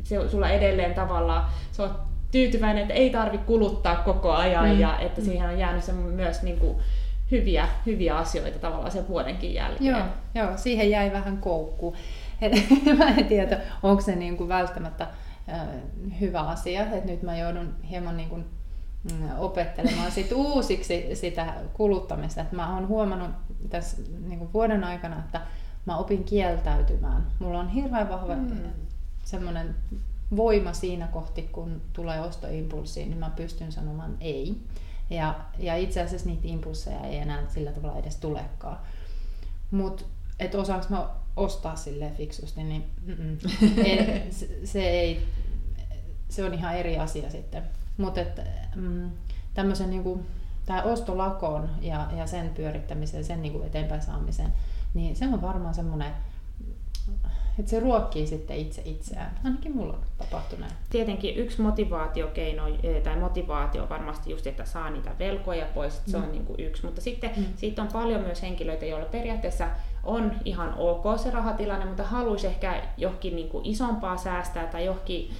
se 0.02 0.28
sulla 0.28 0.50
edelleen 0.50 0.94
tavallaan, 0.94 1.50
se 1.72 1.82
on 1.82 1.90
tyytyväinen, 2.34 2.82
että 2.82 2.94
ei 2.94 3.10
tarvi 3.10 3.38
kuluttaa 3.38 3.96
koko 3.96 4.32
ajan 4.32 4.68
mm. 4.68 4.80
ja 4.80 4.98
että 4.98 5.20
siihen 5.20 5.48
on 5.48 5.58
jäänyt 5.58 5.84
myös 6.14 6.42
niin 6.42 6.58
kuin, 6.58 6.76
hyviä, 7.30 7.68
hyviä 7.86 8.16
asioita 8.16 8.58
tavallaan 8.58 8.90
sen 8.90 9.08
vuodenkin 9.08 9.54
jälkeen. 9.54 9.90
Joo, 9.90 10.00
joo 10.34 10.56
siihen 10.56 10.90
jäi 10.90 11.12
vähän 11.12 11.38
koukku. 11.38 11.96
mä 12.98 13.08
en 13.08 13.24
tiedä, 13.24 13.60
onko 13.82 14.02
se 14.02 14.16
niin 14.16 14.36
kuin 14.36 14.48
välttämättä 14.48 15.06
hyvä 16.20 16.40
asia, 16.40 16.82
että 16.82 17.12
nyt 17.12 17.22
mä 17.22 17.38
joudun 17.38 17.74
hieman 17.90 18.16
niin 18.16 18.28
kuin, 18.28 18.44
mm, 19.12 19.28
opettelemaan 19.38 20.12
sit 20.12 20.32
uusiksi 20.52 21.14
sitä 21.14 21.54
kuluttamista. 21.72 22.40
Et 22.40 22.52
mä 22.52 22.74
oon 22.74 22.88
huomannut 22.88 23.30
tässä 23.70 24.02
niin 24.26 24.38
kuin 24.38 24.52
vuoden 24.52 24.84
aikana, 24.84 25.18
että 25.18 25.40
mä 25.86 25.96
opin 25.96 26.24
kieltäytymään. 26.24 27.26
Mulla 27.38 27.60
on 27.60 27.68
hirveän 27.68 28.08
vahva 28.08 28.34
mm. 28.34 28.56
semmoinen 29.24 29.74
voima 30.36 30.72
siinä 30.72 31.06
kohti, 31.06 31.42
kun 31.42 31.80
tulee 31.92 32.20
ostoimpulssiin, 32.20 33.10
niin 33.10 33.18
mä 33.18 33.30
pystyn 33.30 33.72
sanomaan 33.72 34.16
ei. 34.20 34.56
Ja, 35.10 35.40
ja 35.58 35.76
itse 35.76 36.02
asiassa 36.02 36.28
niitä 36.28 36.48
impulseja 36.48 37.00
ei 37.00 37.16
enää 37.16 37.42
sillä 37.48 37.72
tavalla 37.72 37.98
edes 37.98 38.16
tulekaan. 38.16 38.78
Mutta 39.70 40.04
että 40.38 40.58
osaanko 40.58 40.86
mä 40.90 41.08
ostaa 41.36 41.76
sille 41.76 42.12
fiksusti, 42.16 42.64
niin 42.64 42.84
ei, 43.84 44.26
se, 44.30 44.48
se, 44.64 44.90
ei, 44.90 45.26
se 46.28 46.44
on 46.44 46.54
ihan 46.54 46.76
eri 46.76 46.98
asia 46.98 47.30
sitten. 47.30 47.62
Mutta 47.96 48.20
mm, 48.76 49.10
tämmöisen 49.54 49.90
niinku 49.90 50.22
tämä 50.66 50.82
ostolakon 50.82 51.70
ja, 51.80 52.10
ja 52.16 52.26
sen 52.26 52.50
pyörittämisen, 52.54 53.24
sen 53.24 53.42
niin 53.42 53.52
kuin 53.52 53.66
eteenpäin 53.66 54.02
saamisen, 54.02 54.52
niin 54.94 55.16
se 55.16 55.24
on 55.26 55.42
varmaan 55.42 55.74
semmoinen, 55.74 56.12
että 57.58 57.70
se 57.70 57.80
ruokkii 57.80 58.26
sitten 58.26 58.56
itse 58.56 58.82
itseään. 58.84 59.38
Ainakin 59.44 59.76
mulla 59.76 59.92
on 59.92 60.02
tapahtunut 60.18 60.60
näin. 60.60 60.72
Tietenkin 60.90 61.36
yksi 61.36 61.60
motivaatiokeino, 61.60 62.62
e, 62.82 63.00
tai 63.00 63.16
motivaatio 63.16 63.82
on 63.82 63.88
varmasti 63.88 64.30
just, 64.30 64.46
että 64.46 64.64
saa 64.64 64.90
niitä 64.90 65.10
velkoja 65.18 65.66
pois, 65.74 65.94
että 65.98 66.10
se 66.10 66.16
mm. 66.18 66.24
on 66.24 66.32
niin 66.32 66.46
kuin 66.46 66.60
yksi. 66.60 66.84
Mutta 66.84 67.00
sitten 67.00 67.30
mm. 67.36 67.44
siitä 67.56 67.82
on 67.82 67.88
paljon 67.92 68.20
myös 68.20 68.42
henkilöitä, 68.42 68.86
joilla 68.86 69.06
periaatteessa 69.06 69.68
on 70.04 70.32
ihan 70.44 70.74
ok 70.78 71.18
se 71.18 71.30
rahatilanne, 71.30 71.86
mutta 71.86 72.02
haluaisi 72.02 72.46
ehkä 72.46 72.82
johonkin 72.96 73.36
niin 73.36 73.48
kuin 73.48 73.66
isompaa 73.66 74.16
säästää 74.16 74.66
tai 74.66 74.84
johonkin 74.84 75.30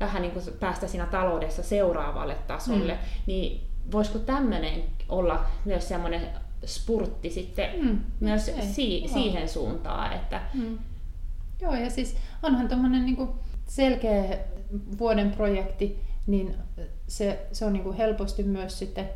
vähän 0.00 0.22
niin 0.22 0.32
kuin 0.32 0.44
päästä 0.60 0.86
siinä 0.86 1.06
taloudessa 1.06 1.62
seuraavalle 1.62 2.36
tasolle, 2.46 2.92
mm. 2.92 2.98
niin 3.26 3.60
voisiko 3.92 4.18
tämmöinen 4.18 4.82
olla 5.08 5.44
myös 5.64 5.88
semmoinen 5.88 6.22
spurtti 6.64 7.30
sitten 7.30 7.70
mm. 7.80 7.98
myös 8.20 8.50
si- 8.60 9.04
siihen 9.08 9.48
suuntaan, 9.48 10.12
että 10.12 10.40
mm 10.54 10.78
Joo, 11.60 11.74
ja 11.74 11.90
siis 11.90 12.16
onhan 12.42 12.68
tuommoinen 12.68 13.06
niin 13.06 13.28
selkeä 13.68 14.38
vuoden 14.98 15.30
projekti, 15.30 16.00
niin 16.26 16.54
se, 17.08 17.46
se 17.52 17.64
on 17.64 17.72
niin 17.72 17.82
kuin 17.82 17.96
helposti 17.96 18.42
myös 18.42 18.78
sitten 18.78 19.08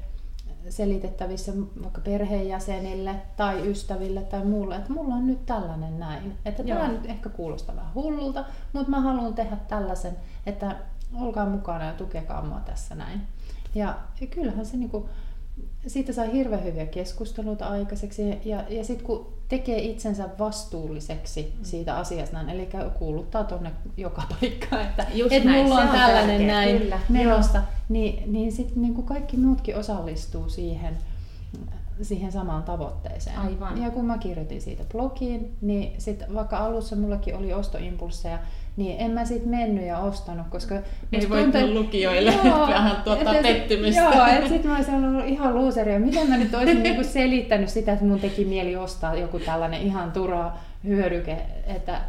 selitettävissä 0.68 1.52
vaikka 1.82 2.00
perheenjäsenille 2.00 3.14
tai 3.36 3.70
ystäville 3.70 4.22
tai 4.22 4.44
muulle, 4.44 4.76
että 4.76 4.92
mulla 4.92 5.14
on 5.14 5.26
nyt 5.26 5.46
tällainen 5.46 5.98
näin. 5.98 6.38
Että 6.44 6.64
tämä 6.64 6.88
nyt 6.88 7.06
ehkä 7.06 7.28
kuulostaa 7.28 7.76
vähän 7.76 7.94
hullulta, 7.94 8.44
mutta 8.72 8.90
mä 8.90 9.00
haluan 9.00 9.34
tehdä 9.34 9.56
tällaisen, 9.68 10.16
että 10.46 10.76
olkaa 11.14 11.46
mukana 11.46 11.84
ja 11.84 11.92
tukekaa 11.92 12.42
mua 12.42 12.60
tässä 12.60 12.94
näin. 12.94 13.20
Ja, 13.74 13.98
ja 14.20 14.26
kyllähän 14.26 14.66
se 14.66 14.76
niinku, 14.76 15.08
siitä 15.86 16.12
saa 16.12 16.24
hirveän 16.24 16.64
hyviä 16.64 16.86
keskusteluita 16.86 17.66
aikaiseksi 17.66 18.40
ja, 18.44 18.64
ja 18.68 18.84
sitten 18.84 19.06
kun 19.06 19.39
tekee 19.50 19.78
itsensä 19.78 20.28
vastuulliseksi 20.38 21.42
mm. 21.42 21.64
siitä 21.64 21.96
asiasta, 21.96 22.40
eli 22.40 22.68
kuuluttaa 22.98 23.44
tuonne 23.44 23.72
joka 23.96 24.22
paikkaan, 24.40 24.82
että 24.82 25.06
et 25.30 25.44
mulla 25.44 25.74
on, 25.74 25.88
on 25.88 25.88
tällainen 25.88 26.36
tärkeä, 26.36 26.46
näin 26.46 26.78
kyllä. 26.78 27.00
menossa, 27.08 27.62
niin, 27.88 28.32
niin 28.32 28.52
sitten 28.52 28.82
niin 28.82 29.02
kaikki 29.02 29.36
muutkin 29.36 29.76
osallistuu 29.76 30.48
siihen, 30.48 30.98
siihen 32.02 32.32
samaan 32.32 32.62
tavoitteeseen. 32.62 33.38
Aivan. 33.38 33.82
Ja 33.82 33.90
kun 33.90 34.04
mä 34.04 34.18
kirjoitin 34.18 34.62
siitä 34.62 34.84
blogiin, 34.92 35.56
niin 35.60 36.00
sit 36.00 36.22
vaikka 36.34 36.56
alussa 36.56 36.96
mullakin 36.96 37.36
oli 37.36 37.52
ostoimpulseja, 37.52 38.38
niin 38.80 39.00
en 39.00 39.10
mä 39.10 39.24
sit 39.24 39.46
mennyt 39.46 39.86
ja 39.86 39.98
ostanut, 39.98 40.46
koska... 40.50 40.74
Ei 41.12 41.28
voi 41.28 41.42
tuntuu, 41.42 41.74
lukijoille 41.74 42.34
joo, 42.44 42.68
vähän 42.76 42.96
tuottaa 43.04 43.34
et, 43.34 43.42
pettymystä. 43.42 44.00
Joo, 44.00 44.26
että 44.26 44.48
sit 44.48 44.64
mä 44.64 44.76
olisin 44.76 45.04
ollut 45.04 45.26
ihan 45.26 45.54
luuseri, 45.54 45.98
miten 45.98 46.28
mä 46.28 46.36
nyt 46.36 46.54
olisin 46.54 46.82
niinku 46.82 47.04
selittänyt 47.04 47.68
sitä, 47.68 47.92
että 47.92 48.04
mun 48.04 48.20
teki 48.20 48.44
mieli 48.44 48.76
ostaa 48.76 49.14
joku 49.14 49.38
tällainen 49.38 49.82
ihan 49.82 50.12
turha 50.12 50.52
hyödyke, 50.84 51.36
että 51.66 52.00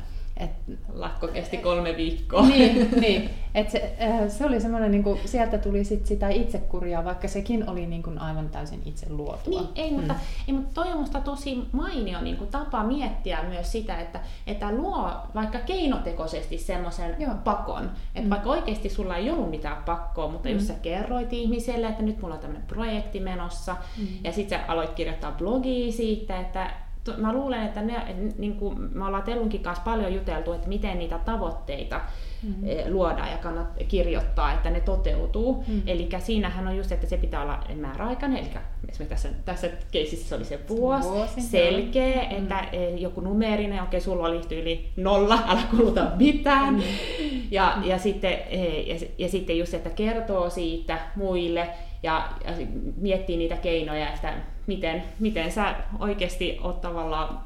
et, 0.41 0.77
Lakko 0.93 1.27
kesti 1.27 1.57
kolme 1.57 1.97
viikkoa. 1.97 2.41
Niin, 2.47 2.89
niin. 3.01 3.29
Et 3.55 3.69
se, 3.69 3.95
äh, 4.01 4.29
se 4.29 4.45
oli 4.45 4.61
semmoinen, 4.61 4.91
niin 4.91 5.03
kuin, 5.03 5.19
sieltä 5.25 5.57
tuli 5.57 5.83
sit 5.83 6.05
sitä 6.05 6.29
itsekuria, 6.29 7.05
vaikka 7.05 7.27
sekin 7.27 7.69
oli 7.69 7.85
niin 7.85 8.03
kuin 8.03 8.19
aivan 8.19 8.49
täysin 8.49 8.81
itse 8.85 9.09
luotua. 9.09 9.61
Niin, 9.61 9.69
ei, 9.75 9.91
mm. 9.91 9.97
mutta, 9.97 10.15
ei, 10.47 10.53
mutta 10.53 10.73
toi 10.73 10.91
on 10.91 10.99
musta 10.99 11.21
tosi 11.21 11.63
mainio 11.71 12.21
niin 12.21 12.37
kuin 12.37 12.49
tapa 12.49 12.83
miettiä 12.83 13.43
myös 13.43 13.71
sitä, 13.71 13.99
että, 13.99 14.19
että 14.47 14.71
luo 14.71 15.11
vaikka 15.35 15.59
keinotekoisesti 15.59 16.57
semmoisen 16.57 17.15
pakon. 17.43 17.91
Että 18.15 18.21
mm. 18.21 18.29
vaikka 18.29 18.49
oikeasti 18.49 18.89
sulla 18.89 19.15
ei 19.15 19.31
ollut 19.31 19.49
mitään 19.49 19.83
pakkoa, 19.83 20.27
mutta 20.27 20.49
mm. 20.49 20.55
jos 20.55 20.67
sä 20.67 20.73
kerroit 20.73 21.33
ihmiselle, 21.33 21.87
että 21.87 22.03
nyt 22.03 22.21
mulla 22.21 22.35
on 22.35 22.41
tämmöinen 22.41 22.67
projekti 22.67 23.19
menossa, 23.19 23.75
mm. 23.97 24.07
ja 24.23 24.31
sitten 24.31 24.59
sä 24.59 24.65
aloit 24.67 24.89
kirjoittaa 24.89 25.31
blogia 25.31 25.91
siitä, 25.91 26.39
että 26.39 26.71
mä 27.17 27.33
luulen, 27.33 27.63
että 27.63 27.81
ne, 27.81 28.15
niin 28.37 28.55
kuin 28.55 28.89
me 28.93 29.05
ollaan 29.05 29.23
Telunkin 29.23 29.63
kanssa 29.63 29.83
paljon 29.83 30.13
juteltu, 30.13 30.53
että 30.53 30.67
miten 30.67 30.99
niitä 30.99 31.17
tavoitteita 31.17 32.01
mm-hmm. 32.43 32.93
luodaan 32.93 33.31
ja 33.31 33.37
kannattaa 33.37 33.87
kirjoittaa, 33.87 34.53
että 34.53 34.69
ne 34.69 34.79
toteutuu. 34.79 35.53
Mm-hmm. 35.53 35.81
Eli 35.87 36.09
siinähän 36.19 36.67
on 36.67 36.77
just, 36.77 36.91
että 36.91 37.07
se 37.07 37.17
pitää 37.17 37.41
olla 37.41 37.63
määräaikainen, 37.75 38.39
eli 38.39 38.49
esimerkiksi 38.89 39.03
tässä, 39.03 39.29
tässä 39.45 39.67
keisissä 39.91 40.29
se 40.29 40.35
oli 40.35 40.45
se 40.45 40.59
vuosi, 40.69 41.09
vuosi 41.09 41.41
selkeä, 41.41 42.21
mm-hmm. 42.21 42.37
että 42.37 42.59
eh, 42.71 42.95
joku 42.95 43.21
numerinen, 43.21 43.83
okei, 43.83 44.01
sulla 44.01 44.27
oli 44.27 44.41
yli 44.51 44.89
nolla, 44.97 45.39
älä 45.49 45.61
kuluta 45.71 46.11
mitään. 46.17 46.73
Mm-hmm. 46.73 47.41
Ja, 47.51 47.77
ja, 47.83 47.97
sitten, 47.97 48.33
eh, 48.49 48.87
ja, 48.87 48.95
ja 49.17 49.29
sitten 49.29 49.57
just, 49.57 49.73
että 49.73 49.89
kertoo 49.89 50.49
siitä 50.49 50.99
muille, 51.15 51.69
ja, 52.03 52.29
ja 52.45 52.53
miettii 52.97 53.37
niitä 53.37 53.57
keinoja, 53.57 54.13
että 54.13 54.33
miten, 54.75 55.03
miten 55.19 55.51
sä 55.51 55.75
oikeasti 55.99 56.59
oot 56.61 56.81
tavallaan 56.81 57.39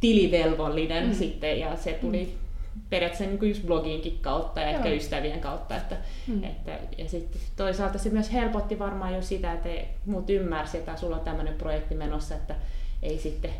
tilivelvollinen 0.00 1.06
mm. 1.06 1.14
sitten, 1.14 1.60
ja 1.60 1.76
se 1.76 1.92
tuli 1.92 2.24
mm. 2.24 2.80
periaatteessa 2.90 3.36
niin 3.36 3.48
just 3.48 3.66
blogiinkin 3.66 4.18
kautta 4.20 4.60
ja 4.60 4.66
Joo. 4.66 4.76
ehkä 4.76 4.88
ystävien 4.88 5.40
kautta. 5.40 5.76
Että, 5.76 5.96
mm. 6.26 6.44
että, 6.44 6.78
ja 6.98 7.08
sitten 7.08 7.40
toisaalta 7.56 7.98
se 7.98 8.10
myös 8.10 8.32
helpotti 8.32 8.78
varmaan 8.78 9.14
jo 9.14 9.22
sitä, 9.22 9.52
että 9.52 9.68
muut 10.06 10.30
ymmärsi, 10.30 10.78
että 10.78 10.96
sulla 10.96 11.16
on 11.16 11.24
tämmöinen 11.24 11.54
projekti 11.54 11.94
menossa, 11.94 12.34
että 12.34 12.54
ei 13.02 13.18
sitten 13.18 13.50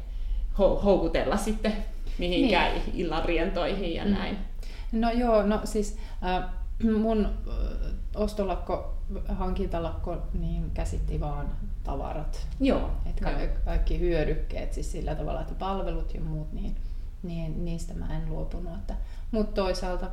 houkutella 0.58 1.36
sitten 1.36 1.72
mihinkään 2.18 2.72
niin. 2.72 2.82
illan 2.94 3.24
rientoihin 3.24 3.94
ja 3.94 4.04
mm. 4.04 4.10
näin. 4.10 4.38
No 4.92 5.10
joo, 5.10 5.42
no 5.42 5.60
siis 5.64 5.98
äh, 6.24 6.44
mun 6.82 7.28
ostolakko, 8.14 8.94
hankintalakko, 9.28 10.22
niin 10.32 10.70
käsitti 10.70 11.20
vaan 11.20 11.50
tavarat. 11.84 12.46
Joo. 12.60 12.90
Et 13.06 13.20
ka- 13.20 13.30
joo. 13.30 13.52
kaikki 13.64 14.00
hyödykkeet, 14.00 14.72
siis 14.72 14.92
sillä 14.92 15.14
tavalla, 15.14 15.40
että 15.40 15.54
palvelut 15.54 16.14
ja 16.14 16.20
muut, 16.20 16.52
niin, 16.52 16.76
niin 17.22 17.64
niistä 17.64 17.94
mä 17.94 18.16
en 18.16 18.28
luopunut. 18.28 18.92
Mutta 19.30 19.62
toisaalta 19.62 20.10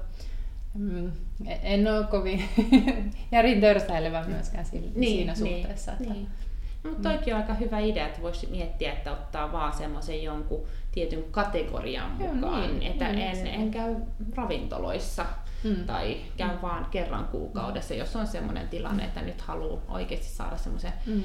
mm, 0.74 1.12
en 1.62 1.94
ole 1.94 2.08
kovin 2.08 2.44
järin 3.32 3.62
törsäilevä 3.62 4.24
myöskään 4.24 4.66
niin, 4.72 4.94
siinä 4.94 5.34
niin, 5.34 5.38
suhteessa. 5.38 5.92
Että, 5.92 6.14
niin. 6.14 6.28
No, 6.84 6.90
mutta 6.90 7.10
toikin 7.10 7.36
on 7.36 7.42
aika 7.42 7.54
hyvä 7.54 7.80
idea, 7.80 8.08
että 8.08 8.22
voisi 8.22 8.48
miettiä, 8.48 8.94
että 8.94 9.12
ottaa 9.12 9.52
vaan 9.52 9.74
semmoisen 9.74 10.24
jonkun 10.24 10.64
tietyn 10.92 11.24
kategorian 11.32 12.12
mukaan. 12.12 12.64
Joo, 12.64 12.80
niin, 12.80 12.92
että 12.92 13.12
niin, 13.12 13.22
en, 13.22 13.48
en 13.48 13.72
käy 13.72 13.96
ravintoloissa 14.36 15.26
mm. 15.64 15.86
tai 15.86 16.18
käyn 16.38 16.56
mm. 16.56 16.62
vaan 16.62 16.86
kerran 16.92 17.28
kuukaudessa, 17.28 17.94
jos 17.94 18.16
on 18.16 18.28
semmoinen 18.28 18.68
tilanne, 18.68 19.04
että 19.04 19.22
nyt 19.22 19.42
haluaa 19.42 19.82
oikeasti 19.88 20.28
saada 20.28 20.58
semmoisen 20.58 20.94
mm. 21.06 21.24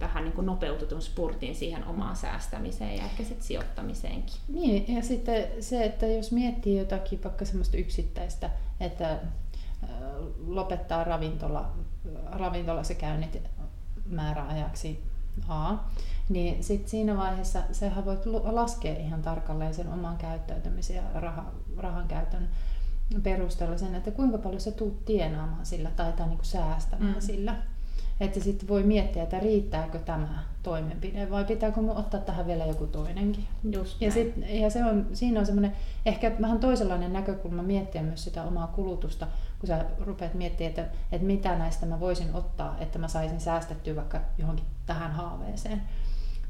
vähän 0.00 0.24
niin 0.24 0.32
kuin 0.32 0.46
nopeutetun 0.46 1.02
spurtin 1.02 1.54
siihen 1.54 1.84
omaan 1.84 2.16
säästämiseen 2.16 2.96
ja 2.96 3.04
ehkä 3.04 3.24
sitten 3.24 3.46
sijoittamiseenkin. 3.46 4.36
Niin, 4.48 4.96
ja 4.96 5.02
sitten 5.02 5.46
se, 5.60 5.84
että 5.84 6.06
jos 6.06 6.32
miettii 6.32 6.78
jotakin 6.78 7.22
vaikka 7.24 7.44
semmoista 7.44 7.76
yksittäistä, 7.76 8.50
että 8.80 9.18
lopettaa 10.46 11.04
ravintola, 11.04 11.72
ravintolassa 12.30 12.94
käynnit 12.94 13.42
määräajaksi 14.06 15.02
A, 15.48 15.74
niin 16.28 16.64
sit 16.64 16.88
siinä 16.88 17.16
vaiheessa 17.16 17.62
sähän 17.72 18.04
voit 18.04 18.26
laskea 18.26 18.98
ihan 18.98 19.22
tarkalleen 19.22 19.74
sen 19.74 19.92
oman 19.92 20.16
käyttäytymisen 20.16 20.96
ja 20.96 21.02
raha, 21.14 21.44
rahan 21.76 22.08
käytön 22.08 22.48
perusteella 23.22 23.78
sen, 23.78 23.94
että 23.94 24.10
kuinka 24.10 24.38
paljon 24.38 24.60
sä 24.60 24.70
tuut 24.70 25.04
tienaamaan 25.04 25.66
sillä 25.66 25.90
tai, 25.96 26.12
tai 26.12 26.26
niin 26.26 26.38
kuin 26.38 26.46
säästämään 26.46 27.14
mm. 27.14 27.20
sillä. 27.20 27.56
Että 28.20 28.40
sitten 28.40 28.68
voi 28.68 28.82
miettiä, 28.82 29.22
että 29.22 29.40
riittääkö 29.40 29.98
tämä 29.98 30.44
toimenpide 30.62 31.30
vai 31.30 31.44
pitääkö 31.44 31.80
mun 31.80 31.96
ottaa 31.96 32.20
tähän 32.20 32.46
vielä 32.46 32.66
joku 32.66 32.86
toinenkin. 32.86 33.44
Just 33.70 34.02
ja, 34.02 34.12
sit, 34.12 34.34
ja 34.48 34.70
se 34.70 34.84
on, 34.84 35.06
siinä 35.12 35.40
on 35.40 35.46
semmoinen 35.46 35.72
ehkä 36.06 36.32
vähän 36.40 36.58
toisenlainen 36.58 37.12
näkökulma 37.12 37.62
miettiä 37.62 38.02
myös 38.02 38.24
sitä 38.24 38.42
omaa 38.42 38.66
kulutusta, 38.66 39.26
kun 39.58 39.66
sä 39.66 39.84
rupeat 40.00 40.34
miettimään, 40.34 40.70
että, 40.70 40.86
että 41.12 41.26
mitä 41.26 41.58
näistä 41.58 41.86
mä 41.86 42.00
voisin 42.00 42.34
ottaa, 42.34 42.76
että 42.80 42.98
mä 42.98 43.08
saisin 43.08 43.40
säästettyä 43.40 43.96
vaikka 43.96 44.20
johonkin 44.38 44.66
tähän 44.86 45.12
haaveeseen. 45.12 45.82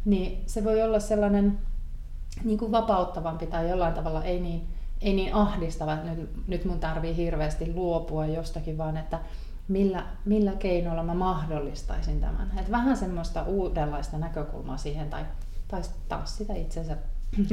Niin 0.05 0.43
se 0.47 0.65
voi 0.65 0.83
olla 0.83 1.01
sellainen 1.01 1.59
niin 2.45 2.59
kuin 2.59 2.73
vapauttavampi 2.73 3.47
tai 3.47 3.71
jollain 3.71 3.95
tavalla 3.95 4.25
ei 4.25 4.41
niin 4.41 4.69
ei 5.01 5.13
niin 5.13 5.35
ahdistava, 5.35 5.95
että 5.95 6.11
nyt, 6.11 6.31
nyt 6.47 6.65
mun 6.65 6.81
tarvii 6.81 7.17
hirveästi 7.17 7.73
luopua 7.75 8.27
jostakin, 8.27 8.79
vaan 8.79 8.97
että 8.97 9.19
millä, 9.69 10.05
millä 10.25 10.53
keinoilla 10.53 11.03
mä 11.03 11.15
mahdollistaisin 11.15 12.21
tämän. 12.21 12.53
Et 12.61 12.71
vähän 12.71 12.97
semmoista 12.97 13.43
uudenlaista 13.43 14.19
näkökulmaa 14.19 14.77
siihen, 14.77 15.11
tai, 15.11 15.25
tai 15.69 15.83
taas 16.09 16.39
sitä 16.39 16.55
itsensä, 16.55 16.97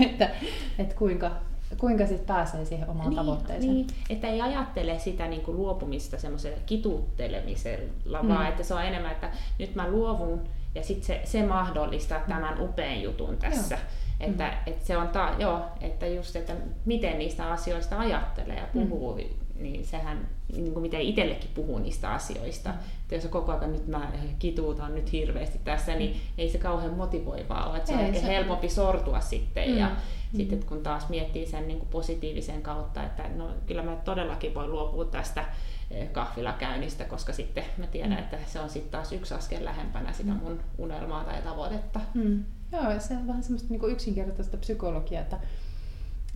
että, 0.00 0.30
että 0.78 0.94
kuinka, 0.94 1.30
kuinka 1.78 2.06
sitten 2.06 2.26
pääsee 2.26 2.64
siihen 2.64 2.88
omaan 2.88 3.08
niin, 3.08 3.16
tavoitteeseen. 3.16 3.74
Niin, 3.74 3.86
että 4.10 4.26
ei 4.26 4.40
ajattele 4.40 4.98
sitä 4.98 5.28
niin 5.28 5.42
kuin 5.42 5.56
luopumista 5.56 6.18
semmoisella 6.18 6.58
kituttelemisella, 6.66 8.22
mm. 8.22 8.28
vaan 8.28 8.48
että 8.48 8.62
se 8.62 8.74
on 8.74 8.84
enemmän, 8.84 9.12
että 9.12 9.30
nyt 9.58 9.74
mä 9.74 9.88
luovun 9.88 10.40
ja 10.74 10.82
sitten 10.82 11.06
se, 11.06 11.20
se 11.24 11.46
mahdollistaa 11.46 12.20
tämän 12.28 12.60
upean 12.60 13.02
jutun 13.02 13.36
tässä. 13.36 13.74
Joo. 13.74 13.84
Että, 14.22 14.44
mm. 14.44 14.72
että 14.72 14.86
se 14.86 14.96
on 14.96 15.08
ta, 15.08 15.34
joo, 15.38 15.60
että 15.80 16.06
just, 16.06 16.36
että 16.36 16.52
miten 16.84 17.18
niistä 17.18 17.50
asioista 17.50 17.98
ajattelee 17.98 18.56
ja 18.56 18.66
puhuu 18.72 19.14
mm. 19.14 19.20
Niin 19.62 19.86
sehän, 19.86 20.28
niin 20.52 20.72
kuin 20.72 20.82
miten 20.82 21.00
itsellekin 21.00 21.50
puhuu 21.54 21.78
niistä 21.78 22.10
asioista, 22.10 22.70
mm. 22.70 22.76
että 23.02 23.14
jos 23.14 23.26
koko 23.26 23.52
ajan 23.52 23.72
nyt 23.72 23.86
mä 23.86 24.12
kituutan 24.38 24.94
nyt 24.94 25.12
hirveästi 25.12 25.60
tässä, 25.64 25.94
niin 25.94 26.20
ei 26.38 26.50
se 26.50 26.58
kauhean 26.58 26.94
motivoivaa 26.94 27.70
ole, 27.70 27.76
että 27.76 27.92
se 27.92 27.98
ei, 27.98 28.08
on 28.08 28.14
se... 28.14 28.26
helpompi 28.26 28.68
sortua 28.68 29.20
sitten 29.20 29.70
mm. 29.70 29.78
ja 29.78 29.88
mm. 29.88 30.36
sitten 30.36 30.64
kun 30.64 30.82
taas 30.82 31.08
miettii 31.08 31.46
sen 31.46 31.68
niin 31.68 31.78
kuin 31.78 31.88
positiivisen 31.88 32.62
kautta, 32.62 33.02
että 33.02 33.22
no 33.36 33.48
kyllä 33.66 33.82
mä 33.82 33.96
todellakin 33.96 34.54
voin 34.54 34.70
luopua 34.70 35.04
tästä 35.04 35.44
eh, 35.90 36.12
kahvilakäynnistä, 36.12 37.04
koska 37.04 37.32
sitten 37.32 37.64
mä 37.78 37.86
tiedän, 37.86 38.12
mm. 38.12 38.18
että 38.18 38.38
se 38.46 38.60
on 38.60 38.70
sitten 38.70 38.90
taas 38.90 39.12
yksi 39.12 39.34
askel 39.34 39.64
lähempänä 39.64 40.12
sitä 40.12 40.32
mm. 40.32 40.40
mun 40.42 40.60
unelmaa 40.78 41.24
tai 41.24 41.42
tavoitetta. 41.42 42.00
Mm. 42.14 42.44
Joo, 42.72 43.00
se 43.00 43.14
on 43.14 43.26
vähän 43.26 43.42
semmoista 43.42 43.68
niin 43.70 43.80
kuin 43.80 43.92
yksinkertaista 43.92 44.56
psykologiaa, 44.56 45.22
että, 45.22 45.38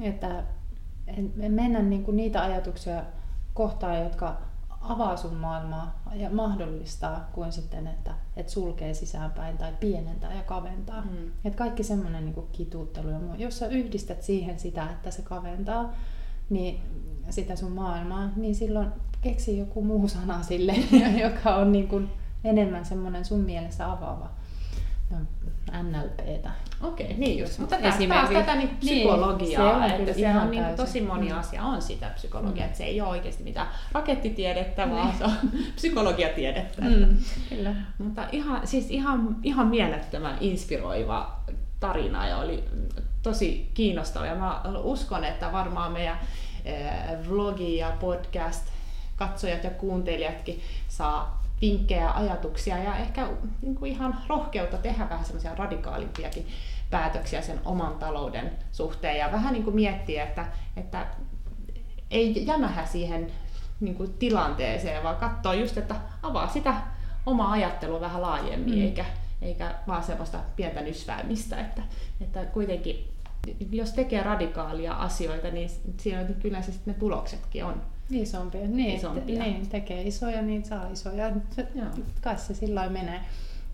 että 0.01 0.45
mennä 1.49 1.83
niin 1.83 2.05
kuin 2.05 2.17
niitä 2.17 2.43
ajatuksia 2.43 3.03
kohtaan, 3.57 4.03
jotka 4.03 4.37
avaa 4.81 5.17
sun 5.17 5.35
maailmaa 5.35 6.03
ja 6.15 6.31
mahdollistaa, 6.31 7.29
kuin 7.33 7.53
sitten, 7.53 7.87
että, 7.87 8.15
että 8.37 8.53
sulkee 8.53 8.95
sisäänpäin 8.95 9.59
tai 9.59 9.73
pienentää 9.81 10.35
ja 10.35 10.43
kaventaa. 10.43 11.01
Mm. 11.01 11.31
Et 11.45 11.55
kaikki 11.55 11.83
semmoinen 11.83 12.25
niin 12.25 12.47
kituuttelu 12.53 13.09
ja 13.09 13.19
muu, 13.19 13.35
jos 13.35 13.59
sä 13.59 13.67
yhdistät 13.67 14.23
siihen 14.23 14.59
sitä, 14.59 14.91
että 14.91 15.11
se 15.11 15.23
kaventaa, 15.23 15.93
niin 16.51 16.81
sitä 17.31 17.57
sun 17.57 17.73
maailmaa, 17.73 18.31
niin 18.37 18.55
silloin 18.55 18.89
keksi 19.21 19.59
joku 19.59 19.85
muu 19.85 20.09
sana 20.09 20.43
sille, 20.43 20.75
joka 21.25 21.57
on 21.57 21.73
niin 21.73 21.89
kuin 21.89 22.11
enemmän 22.45 22.85
semmoinen 22.85 23.25
sun 23.25 23.41
mielessä 23.41 23.93
avaava. 23.93 24.31
No, 25.11 25.17
NLPtä. 25.83 26.51
Okei, 26.83 27.15
niin 27.15 27.39
just. 27.39 27.59
Mutta 27.59 27.77
taas, 27.77 27.95
taas 28.09 28.31
tätä 28.31 28.57
niin, 28.57 28.69
niin 28.69 28.79
psykologiaa, 28.79 29.81
niin, 29.81 29.91
se 29.91 29.97
että 29.97 30.13
se 30.13 30.39
on 30.39 30.51
niin, 30.51 30.65
tosi 30.77 31.01
moni 31.01 31.29
mm. 31.29 31.39
asia 31.39 31.63
on 31.63 31.83
sitä 31.83 32.07
psykologiaa, 32.15 32.57
mm. 32.57 32.65
että 32.65 32.79
se 32.79 32.85
ei 32.85 33.01
ole 33.01 33.09
oikeasti 33.09 33.43
mitään 33.43 33.69
rakettitiedettä, 33.93 34.91
vaan 34.91 35.07
niin. 35.07 35.19
se 35.19 35.25
on 35.25 35.51
psykologiatiedettä. 35.77 36.83
Mm, 36.83 37.19
kyllä. 37.49 37.75
Mutta 37.99 38.25
ihan, 38.33 38.67
siis 38.67 38.91
ihan, 38.91 39.37
ihan 39.43 39.67
mielettömän 39.67 40.37
inspiroiva 40.41 41.41
tarina 41.81 42.29
ja 42.29 42.37
oli 42.37 42.65
tosi 43.23 43.71
kiinnostava. 43.75 44.27
Ja 44.27 44.35
mä 44.35 44.63
uskon, 44.79 45.25
että 45.25 45.53
varmaan 45.53 45.93
meidän 45.93 46.19
eh, 46.65 47.29
vlogi 47.29 47.77
ja 47.77 47.93
podcast 48.01 48.67
katsojat 49.17 49.65
ja 49.65 49.71
kuuntelijatkin 49.71 50.61
saa 50.89 51.46
vinkkejä, 51.61 52.11
ajatuksia 52.11 52.79
ja 52.79 52.97
ehkä 52.97 53.29
niin 53.63 53.75
kuin 53.75 53.93
ihan 53.93 54.19
rohkeutta 54.29 54.79
tehdä 54.79 55.09
vähän 55.11 55.25
semmoisia 55.25 55.55
radikaalimpiakin 55.55 56.47
päätöksiä 56.91 57.43
sen 57.43 57.61
oman 57.65 57.99
talouden 57.99 58.53
suhteen 58.73 59.19
ja 59.19 59.33
vähän 59.33 59.53
niin 59.53 59.65
kuin 59.65 59.77
miettiä, 59.77 60.25
että, 60.25 60.47
että 60.77 61.07
ei 62.11 62.47
jämähä 62.47 62.87
siihen 62.87 63.33
niin 63.81 63.95
kuin 63.95 64.13
tilanteeseen, 64.13 65.03
vaan 65.03 65.17
katsoa 65.17 65.55
just, 65.55 65.79
että 65.79 65.95
avaa 66.23 66.49
sitä 66.49 66.75
omaa 67.27 67.51
ajattelua 67.51 68.01
vähän 68.01 68.23
laajemmin, 68.23 68.75
mm. 68.75 68.83
eikä, 68.83 69.05
eikä 69.43 69.75
vaan 69.87 70.03
semmoista 70.03 70.39
pientä 70.57 70.81
nysväämistä, 70.81 71.61
että, 71.61 71.83
että 72.21 72.45
kuitenkin 72.45 73.16
jos 73.71 73.93
tekee 73.93 74.23
radikaalia 74.23 74.95
asioita, 74.95 75.51
niin 75.51 75.71
siinä 76.01 76.25
kyllä 76.25 76.63
se 76.63 76.73
sitten 76.73 76.95
ne 76.95 77.01
tuloksetkin 77.01 77.65
on 77.65 77.83
Isompia, 78.11 78.69
niin, 78.69 78.97
isompia. 78.97 79.43
niin 79.43 79.69
tekee 79.69 80.03
isoja, 80.03 80.43
niin 80.43 80.65
saa 80.65 80.89
isoja. 80.89 81.33
Se, 81.51 81.69
kai 82.21 82.39
se 82.39 82.55
sillä 82.55 82.89
menee. 82.89 83.21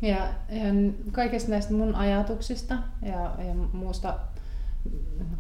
Ja, 0.03 0.17
ja 0.49 0.75
kaikista 1.13 1.51
näistä 1.51 1.73
mun 1.73 1.95
ajatuksista 1.95 2.79
ja, 3.03 3.45
ja 3.45 3.55
muusta 3.73 4.19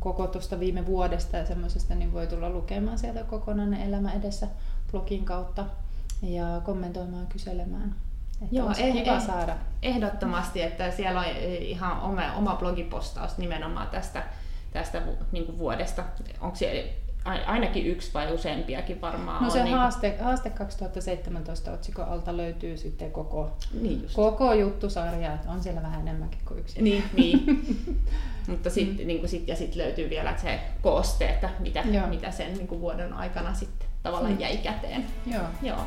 koko 0.00 0.26
tuosta 0.26 0.60
viime 0.60 0.86
vuodesta 0.86 1.36
ja 1.36 1.46
semmoisesta, 1.46 1.94
niin 1.94 2.12
voi 2.12 2.26
tulla 2.26 2.50
lukemaan 2.50 2.98
sieltä 2.98 3.24
kokonainen 3.24 3.80
elämä 3.82 4.12
edessä 4.12 4.48
blogin 4.90 5.24
kautta 5.24 5.66
ja 6.22 6.60
kommentoimaan 6.64 7.26
kyselemään. 7.26 7.94
Että 8.42 8.56
Joo, 8.56 8.70
eh, 8.70 8.92
kiva 8.92 9.16
eh, 9.16 9.22
saada. 9.22 9.56
Ehdottomasti, 9.82 10.62
että 10.62 10.90
siellä 10.90 11.20
on 11.20 11.26
ihan 11.60 12.00
oma, 12.00 12.32
oma 12.32 12.56
blogipostaus 12.56 13.38
nimenomaan 13.38 13.86
tästä, 13.86 14.22
tästä 14.72 15.02
niin 15.32 15.46
kuin 15.46 15.58
vuodesta. 15.58 16.04
Onko 16.40 16.56
se 16.56 16.94
ainakin 17.24 17.86
yksi 17.86 18.14
vai 18.14 18.32
useampiakin 18.32 19.00
varmaan 19.00 19.44
No 19.44 19.50
se 19.50 19.58
on, 19.58 19.64
niin 19.64 19.76
haaste, 19.76 20.18
haaste 20.20 20.50
2017 20.50 21.72
otsikon 21.72 22.08
alta 22.08 22.36
löytyy 22.36 22.76
sitten 22.76 23.12
koko, 23.12 23.50
niin 23.80 24.06
koko 24.12 24.52
juttusarja, 24.52 25.34
että 25.34 25.50
on 25.50 25.62
siellä 25.62 25.82
vähän 25.82 26.00
enemmänkin 26.00 26.40
kuin 26.44 26.60
yksi. 26.60 26.82
Niin, 26.82 27.04
niin. 27.16 27.44
Mutta 28.48 28.70
sitten 28.70 29.04
mm. 29.04 29.06
niin 29.06 29.28
sit, 29.28 29.48
ja 29.48 29.56
sitten 29.56 29.82
löytyy 29.82 30.10
vielä 30.10 30.36
se 30.36 30.60
kooste, 30.82 31.28
että 31.28 31.50
mitä, 31.58 31.84
mitä 32.08 32.30
sen 32.30 32.54
niin 32.54 32.66
kuin 32.66 32.80
vuoden 32.80 33.12
aikana 33.12 33.54
sitten 33.54 33.88
tavallaan 34.02 34.32
mm. 34.32 34.40
jäi 34.40 34.56
käteen. 34.56 35.06
Joo. 35.26 35.44
Joo. 35.62 35.78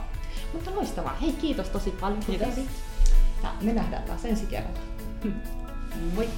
Mutta 0.53 0.75
loistavaa. 0.75 1.17
Hei, 1.21 1.33
kiitos 1.33 1.69
tosi 1.69 1.91
paljon. 1.91 2.19
Kiitos. 2.19 2.57
Ja 3.43 3.53
me 3.61 3.73
nähdään 3.73 4.03
taas 4.03 4.25
ensi 4.25 4.45
kerralla. 4.45 4.79
Moi! 6.15 6.29